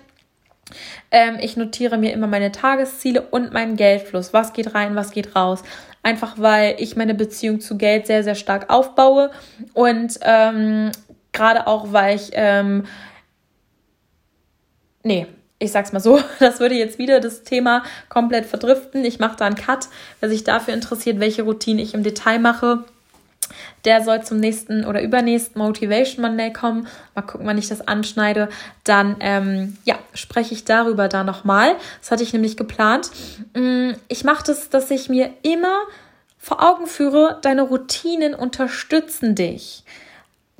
Ähm, 1.10 1.38
ich 1.40 1.56
notiere 1.56 1.96
mir 1.96 2.12
immer 2.12 2.26
meine 2.26 2.52
Tagesziele 2.52 3.22
und 3.22 3.52
meinen 3.52 3.76
Geldfluss. 3.76 4.32
Was 4.32 4.52
geht 4.52 4.74
rein, 4.74 4.96
was 4.96 5.12
geht 5.12 5.34
raus 5.34 5.62
einfach 6.02 6.34
weil 6.38 6.76
ich 6.78 6.96
meine 6.96 7.14
Beziehung 7.14 7.60
zu 7.60 7.76
Geld 7.76 8.06
sehr, 8.06 8.24
sehr 8.24 8.34
stark 8.34 8.70
aufbaue 8.70 9.30
und 9.74 10.18
ähm, 10.22 10.90
gerade 11.32 11.66
auch, 11.66 11.92
weil 11.92 12.16
ich, 12.16 12.30
ähm, 12.32 12.84
nee, 15.02 15.26
ich 15.58 15.72
sag's 15.72 15.92
mal 15.92 16.00
so, 16.00 16.20
das 16.38 16.60
würde 16.60 16.74
jetzt 16.74 16.98
wieder 16.98 17.20
das 17.20 17.42
Thema 17.42 17.82
komplett 18.08 18.46
verdriften. 18.46 19.04
Ich 19.04 19.18
mache 19.18 19.36
da 19.36 19.46
einen 19.46 19.56
Cut. 19.56 19.88
Wer 20.20 20.28
sich 20.28 20.44
dafür 20.44 20.74
interessiert, 20.74 21.20
welche 21.20 21.42
Routine 21.42 21.82
ich 21.82 21.94
im 21.94 22.02
Detail 22.02 22.38
mache, 22.38 22.84
der 23.84 24.02
soll 24.02 24.22
zum 24.22 24.38
nächsten 24.38 24.84
oder 24.84 25.02
übernächsten 25.02 25.60
Motivation 25.60 26.22
Monday 26.22 26.52
kommen. 26.52 26.86
Mal 27.14 27.22
gucken, 27.22 27.46
wann 27.46 27.58
ich 27.58 27.68
das 27.68 27.86
anschneide. 27.86 28.48
Dann, 28.84 29.16
ähm, 29.20 29.76
ja, 29.84 29.98
spreche 30.14 30.54
ich 30.54 30.64
darüber 30.64 31.08
da 31.08 31.24
nochmal. 31.24 31.76
Das 32.00 32.10
hatte 32.10 32.22
ich 32.22 32.32
nämlich 32.32 32.56
geplant. 32.56 33.10
Mm, 33.54 33.90
ich 34.08 34.24
mache 34.24 34.44
das, 34.44 34.70
dass 34.70 34.90
ich 34.90 35.08
mir 35.08 35.30
immer 35.42 35.82
vor 36.38 36.62
Augen 36.62 36.86
führe, 36.86 37.38
deine 37.42 37.62
Routinen 37.62 38.34
unterstützen 38.34 39.34
dich. 39.34 39.84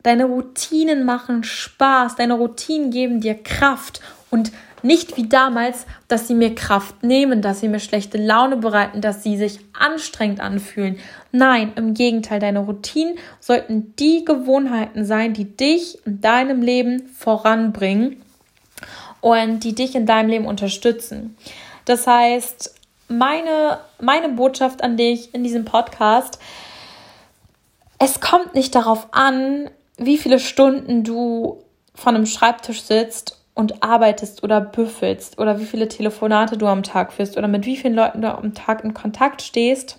Deine 0.02 0.26
Routinen 0.26 1.04
machen 1.04 1.44
Spaß, 1.44 2.16
deine 2.16 2.34
Routinen 2.34 2.90
geben 2.90 3.20
dir 3.20 3.34
Kraft 3.34 4.00
und 4.30 4.52
nicht 4.82 5.16
wie 5.16 5.28
damals, 5.28 5.86
dass 6.08 6.28
sie 6.28 6.34
mir 6.34 6.54
Kraft 6.54 7.02
nehmen, 7.02 7.42
dass 7.42 7.60
sie 7.60 7.68
mir 7.68 7.80
schlechte 7.80 8.18
Laune 8.18 8.56
bereiten, 8.56 9.00
dass 9.00 9.22
sie 9.22 9.36
sich 9.36 9.60
anstrengend 9.78 10.40
anfühlen. 10.40 10.98
Nein, 11.32 11.72
im 11.76 11.94
Gegenteil, 11.94 12.40
deine 12.40 12.60
Routinen 12.60 13.16
sollten 13.40 13.94
die 13.96 14.24
Gewohnheiten 14.24 15.04
sein, 15.04 15.34
die 15.34 15.56
dich 15.56 16.04
in 16.06 16.20
deinem 16.20 16.62
Leben 16.62 17.08
voranbringen 17.08 18.22
und 19.20 19.64
die 19.64 19.74
dich 19.74 19.94
in 19.94 20.06
deinem 20.06 20.28
Leben 20.28 20.46
unterstützen. 20.46 21.36
Das 21.84 22.06
heißt, 22.06 22.74
meine, 23.08 23.80
meine 24.00 24.28
Botschaft 24.28 24.82
an 24.82 24.96
dich 24.96 25.34
in 25.34 25.42
diesem 25.42 25.64
Podcast, 25.64 26.38
es 27.98 28.20
kommt 28.20 28.54
nicht 28.54 28.74
darauf 28.74 29.08
an, 29.12 29.70
wie 29.96 30.18
viele 30.18 30.38
Stunden 30.38 31.02
du 31.02 31.64
von 31.94 32.14
einem 32.14 32.26
Schreibtisch 32.26 32.82
sitzt 32.82 33.37
und 33.58 33.82
arbeitest 33.82 34.44
oder 34.44 34.60
büffelst 34.60 35.40
oder 35.40 35.58
wie 35.58 35.64
viele 35.64 35.88
Telefonate 35.88 36.56
du 36.56 36.68
am 36.68 36.84
Tag 36.84 37.12
führst 37.12 37.36
oder 37.36 37.48
mit 37.48 37.66
wie 37.66 37.76
vielen 37.76 37.94
Leuten 37.94 38.22
du 38.22 38.32
am 38.32 38.54
Tag 38.54 38.84
in 38.84 38.94
Kontakt 38.94 39.42
stehst. 39.42 39.98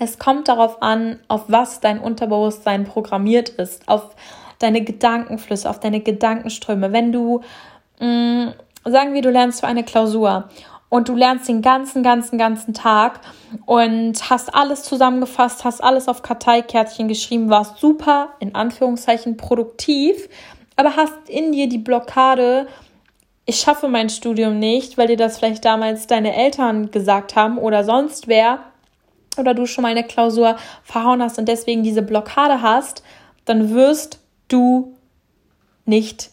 Es 0.00 0.18
kommt 0.18 0.48
darauf 0.48 0.82
an, 0.82 1.20
auf 1.28 1.44
was 1.46 1.78
dein 1.78 2.00
Unterbewusstsein 2.00 2.82
programmiert 2.82 3.50
ist, 3.50 3.88
auf 3.88 4.16
deine 4.58 4.82
Gedankenflüsse, 4.82 5.70
auf 5.70 5.78
deine 5.78 6.00
Gedankenströme. 6.00 6.92
Wenn 6.92 7.12
du, 7.12 7.40
mh, 8.00 8.46
mm, 8.46 8.54
sagen 8.84 9.14
wir, 9.14 9.22
du 9.22 9.30
lernst 9.30 9.60
für 9.60 9.68
eine 9.68 9.84
Klausur 9.84 10.48
und 10.88 11.08
du 11.08 11.14
lernst 11.14 11.48
den 11.48 11.62
ganzen, 11.62 12.02
ganzen, 12.02 12.36
ganzen 12.36 12.74
Tag 12.74 13.20
und 13.64 14.28
hast 14.28 14.52
alles 14.52 14.82
zusammengefasst, 14.82 15.64
hast 15.64 15.84
alles 15.84 16.08
auf 16.08 16.22
Karteikärtchen 16.22 17.06
geschrieben, 17.06 17.48
warst 17.48 17.78
super, 17.78 18.30
in 18.40 18.56
Anführungszeichen, 18.56 19.36
produktiv, 19.36 20.28
aber 20.76 20.96
hast 20.96 21.28
in 21.28 21.52
dir 21.52 21.68
die 21.68 21.78
Blockade, 21.78 22.66
ich 23.46 23.56
schaffe 23.56 23.88
mein 23.88 24.10
Studium 24.10 24.58
nicht, 24.58 24.98
weil 24.98 25.08
dir 25.08 25.16
das 25.16 25.38
vielleicht 25.38 25.64
damals 25.64 26.06
deine 26.06 26.34
Eltern 26.34 26.90
gesagt 26.90 27.36
haben 27.36 27.58
oder 27.58 27.84
sonst 27.84 28.28
wer, 28.28 28.60
oder 29.38 29.54
du 29.54 29.66
schon 29.66 29.82
mal 29.82 29.90
eine 29.90 30.04
Klausur 30.04 30.56
verhauen 30.82 31.22
hast 31.22 31.38
und 31.38 31.46
deswegen 31.48 31.82
diese 31.82 32.02
Blockade 32.02 32.62
hast, 32.62 33.02
dann 33.44 33.74
wirst 33.74 34.20
du 34.48 34.94
nicht 35.84 36.30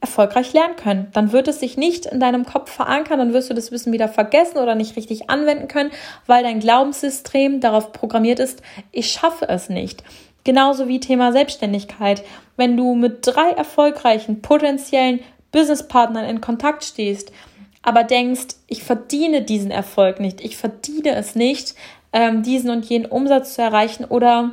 erfolgreich 0.00 0.52
lernen 0.52 0.76
können. 0.76 1.08
Dann 1.12 1.32
wird 1.32 1.48
es 1.48 1.60
sich 1.60 1.76
nicht 1.76 2.06
in 2.06 2.20
deinem 2.20 2.44
Kopf 2.44 2.70
verankern, 2.70 3.18
dann 3.18 3.32
wirst 3.32 3.50
du 3.50 3.54
das 3.54 3.70
Wissen 3.70 3.92
wieder 3.92 4.08
vergessen 4.08 4.58
oder 4.58 4.74
nicht 4.74 4.96
richtig 4.96 5.30
anwenden 5.30 5.68
können, 5.68 5.92
weil 6.26 6.42
dein 6.42 6.60
Glaubenssystem 6.60 7.60
darauf 7.60 7.92
programmiert 7.92 8.40
ist, 8.40 8.62
ich 8.90 9.10
schaffe 9.10 9.48
es 9.48 9.68
nicht. 9.68 10.02
Genauso 10.44 10.88
wie 10.88 11.00
Thema 11.00 11.32
Selbstständigkeit. 11.32 12.24
Wenn 12.56 12.76
du 12.76 12.94
mit 12.94 13.18
drei 13.22 13.50
erfolgreichen 13.50 14.42
potenziellen 14.42 15.20
Businesspartnern 15.52 16.24
in 16.24 16.40
Kontakt 16.40 16.84
stehst, 16.84 17.32
aber 17.82 18.04
denkst, 18.04 18.56
ich 18.66 18.82
verdiene 18.82 19.42
diesen 19.42 19.70
Erfolg 19.70 20.20
nicht, 20.20 20.40
ich 20.40 20.56
verdiene 20.56 21.14
es 21.14 21.34
nicht, 21.34 21.74
ähm, 22.12 22.42
diesen 22.42 22.70
und 22.70 22.84
jenen 22.84 23.06
Umsatz 23.06 23.54
zu 23.54 23.62
erreichen 23.62 24.04
oder 24.04 24.52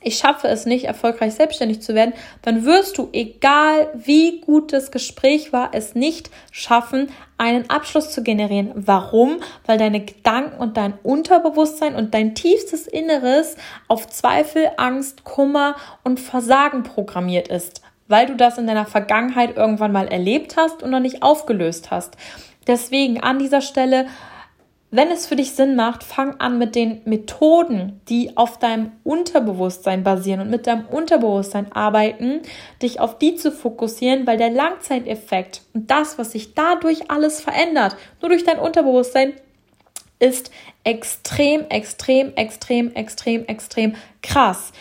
ich 0.00 0.18
schaffe 0.18 0.48
es 0.48 0.66
nicht, 0.66 0.84
erfolgreich 0.84 1.34
selbstständig 1.34 1.82
zu 1.82 1.94
werden, 1.94 2.14
dann 2.42 2.64
wirst 2.64 2.98
du, 2.98 3.08
egal 3.12 3.88
wie 3.94 4.40
gut 4.40 4.72
das 4.72 4.90
Gespräch 4.90 5.52
war, 5.52 5.70
es 5.72 5.94
nicht 5.94 6.30
schaffen, 6.52 7.08
einen 7.36 7.68
Abschluss 7.70 8.10
zu 8.12 8.22
generieren. 8.22 8.72
Warum? 8.74 9.38
Weil 9.66 9.78
deine 9.78 10.04
Gedanken 10.04 10.60
und 10.60 10.76
dein 10.76 10.94
Unterbewusstsein 11.02 11.94
und 11.94 12.14
dein 12.14 12.34
tiefstes 12.34 12.86
Inneres 12.86 13.56
auf 13.88 14.08
Zweifel, 14.08 14.70
Angst, 14.76 15.24
Kummer 15.24 15.76
und 16.04 16.20
Versagen 16.20 16.82
programmiert 16.82 17.48
ist, 17.48 17.82
weil 18.06 18.26
du 18.26 18.36
das 18.36 18.58
in 18.58 18.66
deiner 18.66 18.86
Vergangenheit 18.86 19.56
irgendwann 19.56 19.92
mal 19.92 20.08
erlebt 20.08 20.56
hast 20.56 20.82
und 20.82 20.90
noch 20.90 21.00
nicht 21.00 21.22
aufgelöst 21.22 21.90
hast. 21.90 22.16
Deswegen 22.66 23.20
an 23.20 23.38
dieser 23.38 23.62
Stelle 23.62 24.06
wenn 24.90 25.10
es 25.10 25.26
für 25.26 25.36
dich 25.36 25.52
Sinn 25.52 25.76
macht, 25.76 26.02
fang 26.02 26.40
an 26.40 26.58
mit 26.58 26.74
den 26.74 27.02
Methoden, 27.04 28.00
die 28.08 28.36
auf 28.36 28.58
deinem 28.58 28.92
Unterbewusstsein 29.04 30.02
basieren 30.02 30.40
und 30.40 30.50
mit 30.50 30.66
deinem 30.66 30.86
Unterbewusstsein 30.86 31.70
arbeiten, 31.72 32.40
dich 32.80 32.98
auf 32.98 33.18
die 33.18 33.34
zu 33.34 33.52
fokussieren, 33.52 34.26
weil 34.26 34.38
der 34.38 34.50
Langzeiteffekt 34.50 35.62
und 35.74 35.90
das, 35.90 36.18
was 36.18 36.32
sich 36.32 36.54
dadurch 36.54 37.10
alles 37.10 37.40
verändert, 37.40 37.96
nur 38.22 38.30
durch 38.30 38.44
dein 38.44 38.58
Unterbewusstsein, 38.58 39.34
ist 40.18 40.50
extrem, 40.84 41.68
extrem, 41.68 42.34
extrem, 42.34 42.94
extrem, 42.94 43.44
extrem 43.46 43.94
krass. 44.22 44.72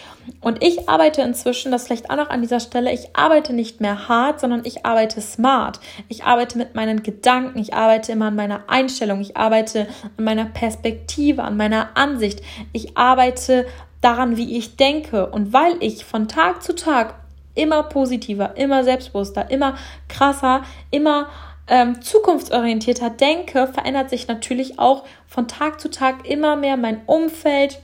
Und 0.41 0.63
ich 0.63 0.89
arbeite 0.89 1.21
inzwischen, 1.21 1.71
das 1.71 1.86
vielleicht 1.86 2.10
auch 2.10 2.15
noch 2.15 2.30
an 2.30 2.41
dieser 2.41 2.60
Stelle, 2.60 2.91
ich 2.91 3.15
arbeite 3.15 3.54
nicht 3.54 3.82
mehr 3.82 4.08
hart, 4.08 4.39
sondern 4.39 4.63
ich 4.65 4.86
arbeite 4.86 5.21
smart. 5.21 5.80
Ich 6.10 6.23
arbeite 6.23 6.58
mit 6.58 6.76
meinen 6.76 7.04
Gedanken, 7.04 7.60
ich 7.60 7.73
arbeite 7.73 8.12
immer 8.12 8.26
an 8.28 8.36
meiner 8.36 8.63
Einstellung, 8.67 9.21
ich 9.21 9.38
arbeite 9.38 9.88
an 10.17 10.23
meiner 10.23 10.45
Perspektive, 10.45 11.43
an 11.43 11.58
meiner 11.58 11.95
Ansicht. 11.95 12.41
Ich 12.73 12.97
arbeite 12.97 13.65
daran, 14.02 14.38
wie 14.38 14.58
ich 14.58 14.76
denke. 14.76 15.28
Und 15.28 15.54
weil 15.54 15.76
ich 15.80 16.06
von 16.06 16.28
Tag 16.28 16.62
zu 16.62 16.76
Tag 16.76 17.15
immer 17.56 17.84
positiver, 17.84 18.56
immer 18.56 18.84
selbstbewusster, 18.84 19.50
immer 19.50 19.76
krasser, 20.08 20.63
immer 20.91 21.30
ähm, 21.67 22.01
zukunftsorientierter 22.01 23.10
denke, 23.10 23.67
verändert 23.67 24.10
sich 24.10 24.27
natürlich 24.27 24.80
auch 24.80 25.03
von 25.27 25.47
Tag 25.47 25.80
zu 25.80 25.89
Tag 25.89 26.27
immer 26.27 26.56
mehr 26.56 26.77
mein 26.77 27.01
Umfeld, 27.06 27.80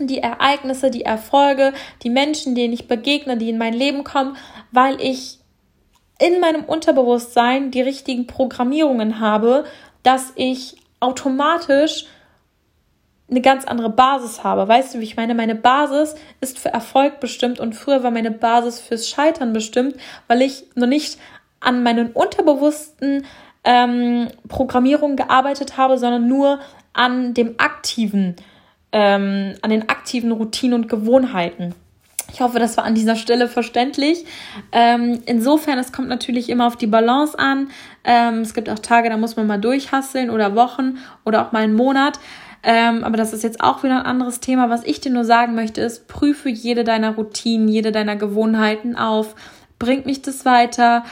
die 0.00 0.18
Ereignisse, 0.18 0.90
die 0.90 1.04
Erfolge, 1.04 1.72
die 2.02 2.10
Menschen, 2.10 2.54
denen 2.54 2.74
ich 2.74 2.88
begegne, 2.88 3.36
die 3.36 3.50
in 3.50 3.58
mein 3.58 3.74
Leben 3.74 4.02
kommen, 4.02 4.36
weil 4.72 5.00
ich 5.00 5.38
in 6.18 6.40
meinem 6.40 6.64
Unterbewusstsein 6.64 7.70
die 7.70 7.82
richtigen 7.82 8.26
Programmierungen 8.26 9.20
habe, 9.20 9.64
dass 10.02 10.32
ich 10.36 10.76
automatisch 11.00 12.06
eine 13.30 13.40
ganz 13.40 13.64
andere 13.64 13.90
Basis 13.90 14.44
habe. 14.44 14.68
Weißt 14.68 14.94
du, 14.94 15.00
wie 15.00 15.04
ich 15.04 15.16
meine? 15.16 15.34
Meine 15.34 15.54
Basis 15.54 16.14
ist 16.40 16.58
für 16.58 16.68
Erfolg 16.68 17.20
bestimmt 17.20 17.58
und 17.58 17.74
früher 17.74 18.02
war 18.02 18.10
meine 18.10 18.30
Basis 18.30 18.80
fürs 18.80 19.08
Scheitern 19.08 19.52
bestimmt, 19.52 19.96
weil 20.28 20.42
ich 20.42 20.64
noch 20.74 20.86
nicht 20.86 21.18
an 21.64 21.82
meinen 21.82 22.12
unterbewussten 22.12 23.24
ähm, 23.64 24.28
Programmierungen 24.48 25.16
gearbeitet 25.16 25.76
habe, 25.76 25.98
sondern 25.98 26.28
nur 26.28 26.60
an 26.92 27.34
dem 27.34 27.54
aktiven 27.58 28.36
ähm, 28.94 29.54
an 29.60 29.70
den 29.70 29.88
aktiven 29.88 30.30
Routinen 30.30 30.74
und 30.74 30.88
Gewohnheiten. 30.88 31.74
Ich 32.32 32.40
hoffe, 32.40 32.58
das 32.58 32.76
war 32.76 32.84
an 32.84 32.94
dieser 32.94 33.16
Stelle 33.16 33.48
verständlich. 33.48 34.24
Ähm, 34.72 35.20
insofern, 35.26 35.78
es 35.78 35.92
kommt 35.92 36.08
natürlich 36.08 36.48
immer 36.48 36.66
auf 36.66 36.76
die 36.76 36.86
Balance 36.86 37.38
an. 37.38 37.68
Ähm, 38.04 38.40
es 38.40 38.54
gibt 38.54 38.70
auch 38.70 38.78
Tage, 38.78 39.10
da 39.10 39.16
muss 39.16 39.36
man 39.36 39.46
mal 39.46 39.60
durchhasseln 39.60 40.30
oder 40.30 40.54
Wochen 40.54 40.98
oder 41.24 41.44
auch 41.44 41.52
mal 41.52 41.64
einen 41.64 41.74
Monat. 41.74 42.18
Ähm, 42.62 43.04
aber 43.04 43.16
das 43.16 43.32
ist 43.32 43.42
jetzt 43.42 43.60
auch 43.60 43.82
wieder 43.82 44.00
ein 44.00 44.06
anderes 44.06 44.40
Thema. 44.40 44.70
Was 44.70 44.84
ich 44.84 45.00
dir 45.00 45.12
nur 45.12 45.24
sagen 45.24 45.54
möchte, 45.54 45.80
ist, 45.80 46.08
prüfe 46.08 46.48
jede 46.48 46.82
deiner 46.82 47.16
Routinen, 47.16 47.68
jede 47.68 47.92
deiner 47.92 48.16
Gewohnheiten 48.16 48.96
auf. 48.96 49.34
Bringt 49.78 50.06
mich 50.06 50.22
das 50.22 50.44
weiter? 50.44 51.04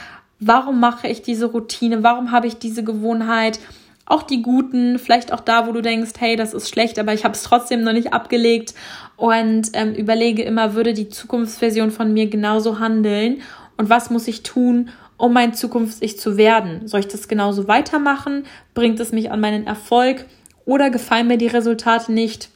Warum 0.47 0.79
mache 0.79 1.07
ich 1.07 1.21
diese 1.21 1.45
Routine? 1.45 2.03
Warum 2.03 2.31
habe 2.31 2.47
ich 2.47 2.57
diese 2.57 2.83
Gewohnheit? 2.83 3.59
auch 4.05 4.23
die 4.23 4.41
guten, 4.41 4.99
vielleicht 4.99 5.31
auch 5.31 5.39
da, 5.39 5.65
wo 5.65 5.71
du 5.71 5.81
denkst, 5.81 6.11
hey, 6.19 6.35
das 6.35 6.53
ist 6.53 6.69
schlecht, 6.69 6.99
aber 6.99 7.13
ich 7.13 7.23
habe 7.23 7.35
es 7.35 7.43
trotzdem 7.43 7.83
noch 7.83 7.93
nicht 7.93 8.11
abgelegt 8.11 8.73
und 9.15 9.69
ähm, 9.73 9.93
überlege 9.93 10.43
immer, 10.43 10.73
würde 10.73 10.93
die 10.93 11.07
Zukunftsversion 11.07 11.89
von 11.89 12.11
mir 12.13 12.27
genauso 12.27 12.79
handeln 12.79 13.41
und 13.77 13.89
was 13.89 14.09
muss 14.09 14.27
ich 14.27 14.43
tun, 14.43 14.89
um 15.17 15.31
mein 15.31 15.53
Zukunfts-Ich 15.53 16.19
zu 16.19 16.37
werden? 16.37 16.87
Soll 16.87 17.01
ich 17.01 17.07
das 17.07 17.27
genauso 17.27 17.67
weitermachen? 17.67 18.45
Bringt 18.73 18.99
es 18.99 19.13
mich 19.13 19.31
an 19.31 19.39
meinen 19.39 19.65
Erfolg 19.65 20.25
oder 20.65 20.89
gefallen 20.89 21.27
mir 21.27 21.37
die 21.37 21.47
Resultate 21.47 22.11
nicht? 22.11 22.49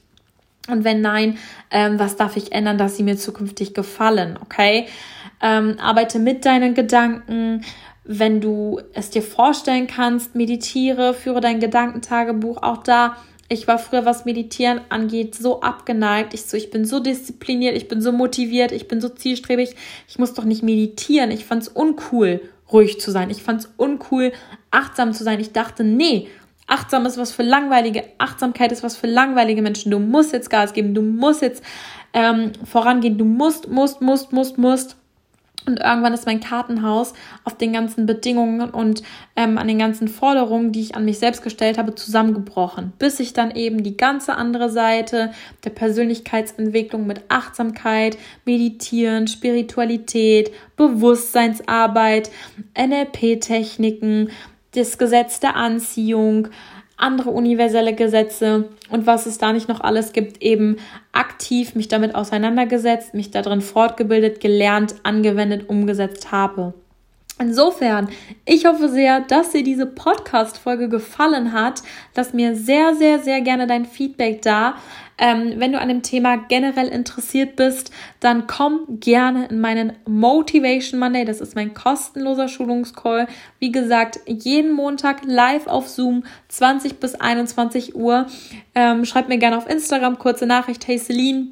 Und 0.68 0.84
wenn 0.84 1.00
nein, 1.00 1.38
ähm, 1.72 1.98
was 1.98 2.18
darf 2.18 2.36
ich 2.36 2.52
ändern, 2.52 2.78
dass 2.78 2.98
sie 2.98 3.04
mir 3.04 3.18
zukünftig 3.18 3.74
gefallen? 3.74 4.38
Okay? 4.42 4.88
Ähm, 5.42 5.78
arbeite 5.80 6.20
mit 6.20 6.46
deinen 6.46 6.74
Gedanken, 6.74 7.64
wenn 8.04 8.42
du 8.42 8.80
es 8.94 9.10
dir 9.10 9.22
vorstellen 9.22 9.88
kannst, 9.88 10.36
meditiere, 10.36 11.14
führe 11.14 11.42
dein 11.42 11.60
Gedankentagebuch 11.60 12.64
auch 12.64 12.78
da. 12.78 13.18
Ich 13.50 13.68
war 13.68 13.80
früher, 13.80 14.06
was 14.06 14.26
Meditieren 14.26 14.82
angeht, 14.90 15.36
so 15.36 15.62
abgeneigt. 15.62 16.34
Ich 16.34 16.44
so, 16.44 16.58
ich 16.58 16.70
bin 16.70 16.86
so 16.86 17.00
diszipliniert, 17.00 17.78
ich 17.78 17.88
bin 17.88 18.02
so 18.02 18.12
motiviert, 18.12 18.72
ich 18.72 18.88
bin 18.88 19.00
so 19.00 19.10
zielstrebig. 19.10 19.76
Ich 20.08 20.20
muss 20.20 20.34
doch 20.34 20.44
nicht 20.44 20.64
meditieren. 20.64 21.32
Ich 21.32 21.46
fand 21.46 21.64
es 21.64 21.70
uncool, 21.70 22.42
ruhig 22.72 23.00
zu 23.00 23.12
sein. 23.12 23.30
Ich 23.30 23.44
fand 23.44 23.62
es 23.62 23.72
uncool, 23.78 24.34
achtsam 24.72 25.14
zu 25.14 25.24
sein. 25.24 25.40
Ich 25.40 25.54
dachte, 25.54 25.84
nee, 25.84 26.28
Achtsam 26.68 27.06
ist 27.06 27.18
was 27.18 27.32
für 27.32 27.44
langweilige, 27.44 28.04
Achtsamkeit 28.18 28.74
ist 28.74 28.84
was 28.84 28.98
für 28.98 29.08
langweilige 29.08 29.62
Menschen. 29.62 29.90
Du 29.90 30.00
musst 30.00 30.34
jetzt 30.34 30.50
Gas 30.50 30.74
geben, 30.74 30.94
du 30.94 31.02
musst 31.02 31.42
jetzt 31.42 31.64
ähm, 32.14 32.52
vorangehen, 32.66 33.18
du 33.18 33.24
musst, 33.24 33.70
musst, 33.70 34.02
musst, 34.02 34.34
musst, 34.34 34.58
musst. 34.58 34.98
Und 35.68 35.82
irgendwann 35.82 36.14
ist 36.14 36.26
mein 36.26 36.40
Kartenhaus 36.40 37.14
auf 37.44 37.58
den 37.58 37.74
ganzen 37.74 38.06
Bedingungen 38.06 38.70
und 38.70 39.04
ähm, 39.36 39.58
an 39.58 39.68
den 39.68 39.78
ganzen 39.78 40.08
Forderungen, 40.08 40.72
die 40.72 40.80
ich 40.80 40.96
an 40.96 41.04
mich 41.04 41.20
selbst 41.20 41.44
gestellt 41.44 41.78
habe, 41.78 41.94
zusammengebrochen. 41.94 42.94
Bis 42.98 43.20
ich 43.20 43.34
dann 43.34 43.52
eben 43.52 43.84
die 43.84 43.98
ganze 43.98 44.36
andere 44.36 44.70
Seite 44.70 45.32
der 45.66 45.72
Persönlichkeitsentwicklung 45.72 47.06
mit 47.06 47.22
Achtsamkeit, 47.28 48.18
Meditieren, 48.46 49.28
Spiritualität, 49.28 50.54
Bewusstseinsarbeit, 50.78 52.32
NLP-Techniken, 52.80 54.30
das 54.74 54.98
Gesetz 54.98 55.42
der 55.42 55.58
Anziehung, 55.58 56.48
andere 56.98 57.30
universelle 57.30 57.94
Gesetze 57.94 58.70
und 58.90 59.06
was 59.06 59.28
es 59.28 59.38
da 59.38 59.54
nicht 59.54 59.70
noch 59.70 59.82
alles 59.82 60.14
gibt, 60.14 60.42
eben 60.42 60.78
aktiv 61.12 61.76
mich 61.76 61.88
damit 61.88 62.16
auseinandergesetzt, 62.16 63.14
mich 63.14 63.32
darin 63.32 63.62
fortgebildet, 63.62 64.42
gelernt, 64.42 64.96
angewendet, 65.04 65.70
umgesetzt 65.70 66.32
habe. 66.32 66.74
Insofern, 67.40 68.10
ich 68.46 68.66
hoffe 68.66 68.90
sehr, 68.90 69.22
dass 69.22 69.52
dir 69.52 69.64
diese 69.64 69.86
Podcast-Folge 69.86 70.90
gefallen 70.90 71.54
hat. 71.54 71.84
Lass 72.16 72.34
mir 72.34 72.56
sehr, 72.56 72.96
sehr, 72.96 73.20
sehr 73.20 73.42
gerne 73.42 73.68
dein 73.68 73.86
Feedback 73.86 74.42
da. 74.42 74.76
Ähm, 75.20 75.54
wenn 75.58 75.72
du 75.72 75.80
an 75.80 75.88
dem 75.88 76.02
Thema 76.02 76.38
generell 76.38 76.88
interessiert 76.88 77.56
bist, 77.56 77.92
dann 78.20 78.48
komm 78.48 79.00
gerne 79.00 79.48
in 79.48 79.60
meinen 79.60 79.94
Motivation 80.06 81.00
Monday. 81.00 81.26
Das 81.26 81.40
ist 81.40 81.56
mein 81.56 81.76
kostenloser 81.76 82.48
Schulungscall. 82.48 83.28
Wie 83.60 83.72
gesagt, 83.72 84.20
jeden 84.26 84.74
Montag 84.74 85.24
live 85.24 85.68
auf 85.68 85.88
Zoom, 85.88 86.24
20 86.50 87.00
bis 87.00 87.16
21 87.16 87.96
Uhr. 87.96 88.26
Ähm, 88.74 89.06
schreib 89.06 89.28
mir 89.28 89.38
gerne 89.38 89.58
auf 89.58 89.70
Instagram 89.70 90.18
kurze 90.18 90.48
Nachricht, 90.48 90.88
hey 90.88 90.98
Celine. 90.98 91.48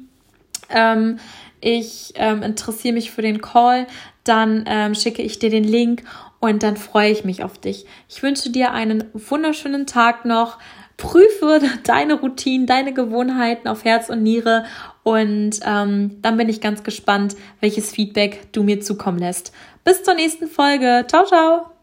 Ähm, 0.68 1.18
ich 1.60 2.12
ähm, 2.16 2.42
interessiere 2.42 2.94
mich 2.94 3.10
für 3.10 3.22
den 3.22 3.40
Call, 3.40 3.86
dann 4.28 4.64
ähm, 4.66 4.94
schicke 4.94 5.22
ich 5.22 5.38
dir 5.38 5.50
den 5.50 5.64
Link 5.64 6.02
und 6.40 6.62
dann 6.62 6.76
freue 6.76 7.10
ich 7.10 7.24
mich 7.24 7.42
auf 7.42 7.58
dich. 7.58 7.86
Ich 8.08 8.22
wünsche 8.22 8.50
dir 8.50 8.72
einen 8.72 9.04
wunderschönen 9.14 9.86
Tag 9.86 10.24
noch. 10.24 10.58
Prüfe 10.96 11.60
deine 11.84 12.14
Routinen, 12.14 12.66
deine 12.66 12.92
Gewohnheiten 12.92 13.68
auf 13.68 13.84
Herz 13.84 14.08
und 14.08 14.22
Niere 14.22 14.64
und 15.02 15.60
ähm, 15.64 16.18
dann 16.22 16.36
bin 16.36 16.48
ich 16.48 16.60
ganz 16.60 16.82
gespannt, 16.82 17.36
welches 17.60 17.92
Feedback 17.92 18.52
du 18.52 18.62
mir 18.62 18.80
zukommen 18.80 19.18
lässt. 19.18 19.52
Bis 19.84 20.02
zur 20.02 20.14
nächsten 20.14 20.48
Folge. 20.48 21.04
Ciao, 21.06 21.24
ciao. 21.24 21.75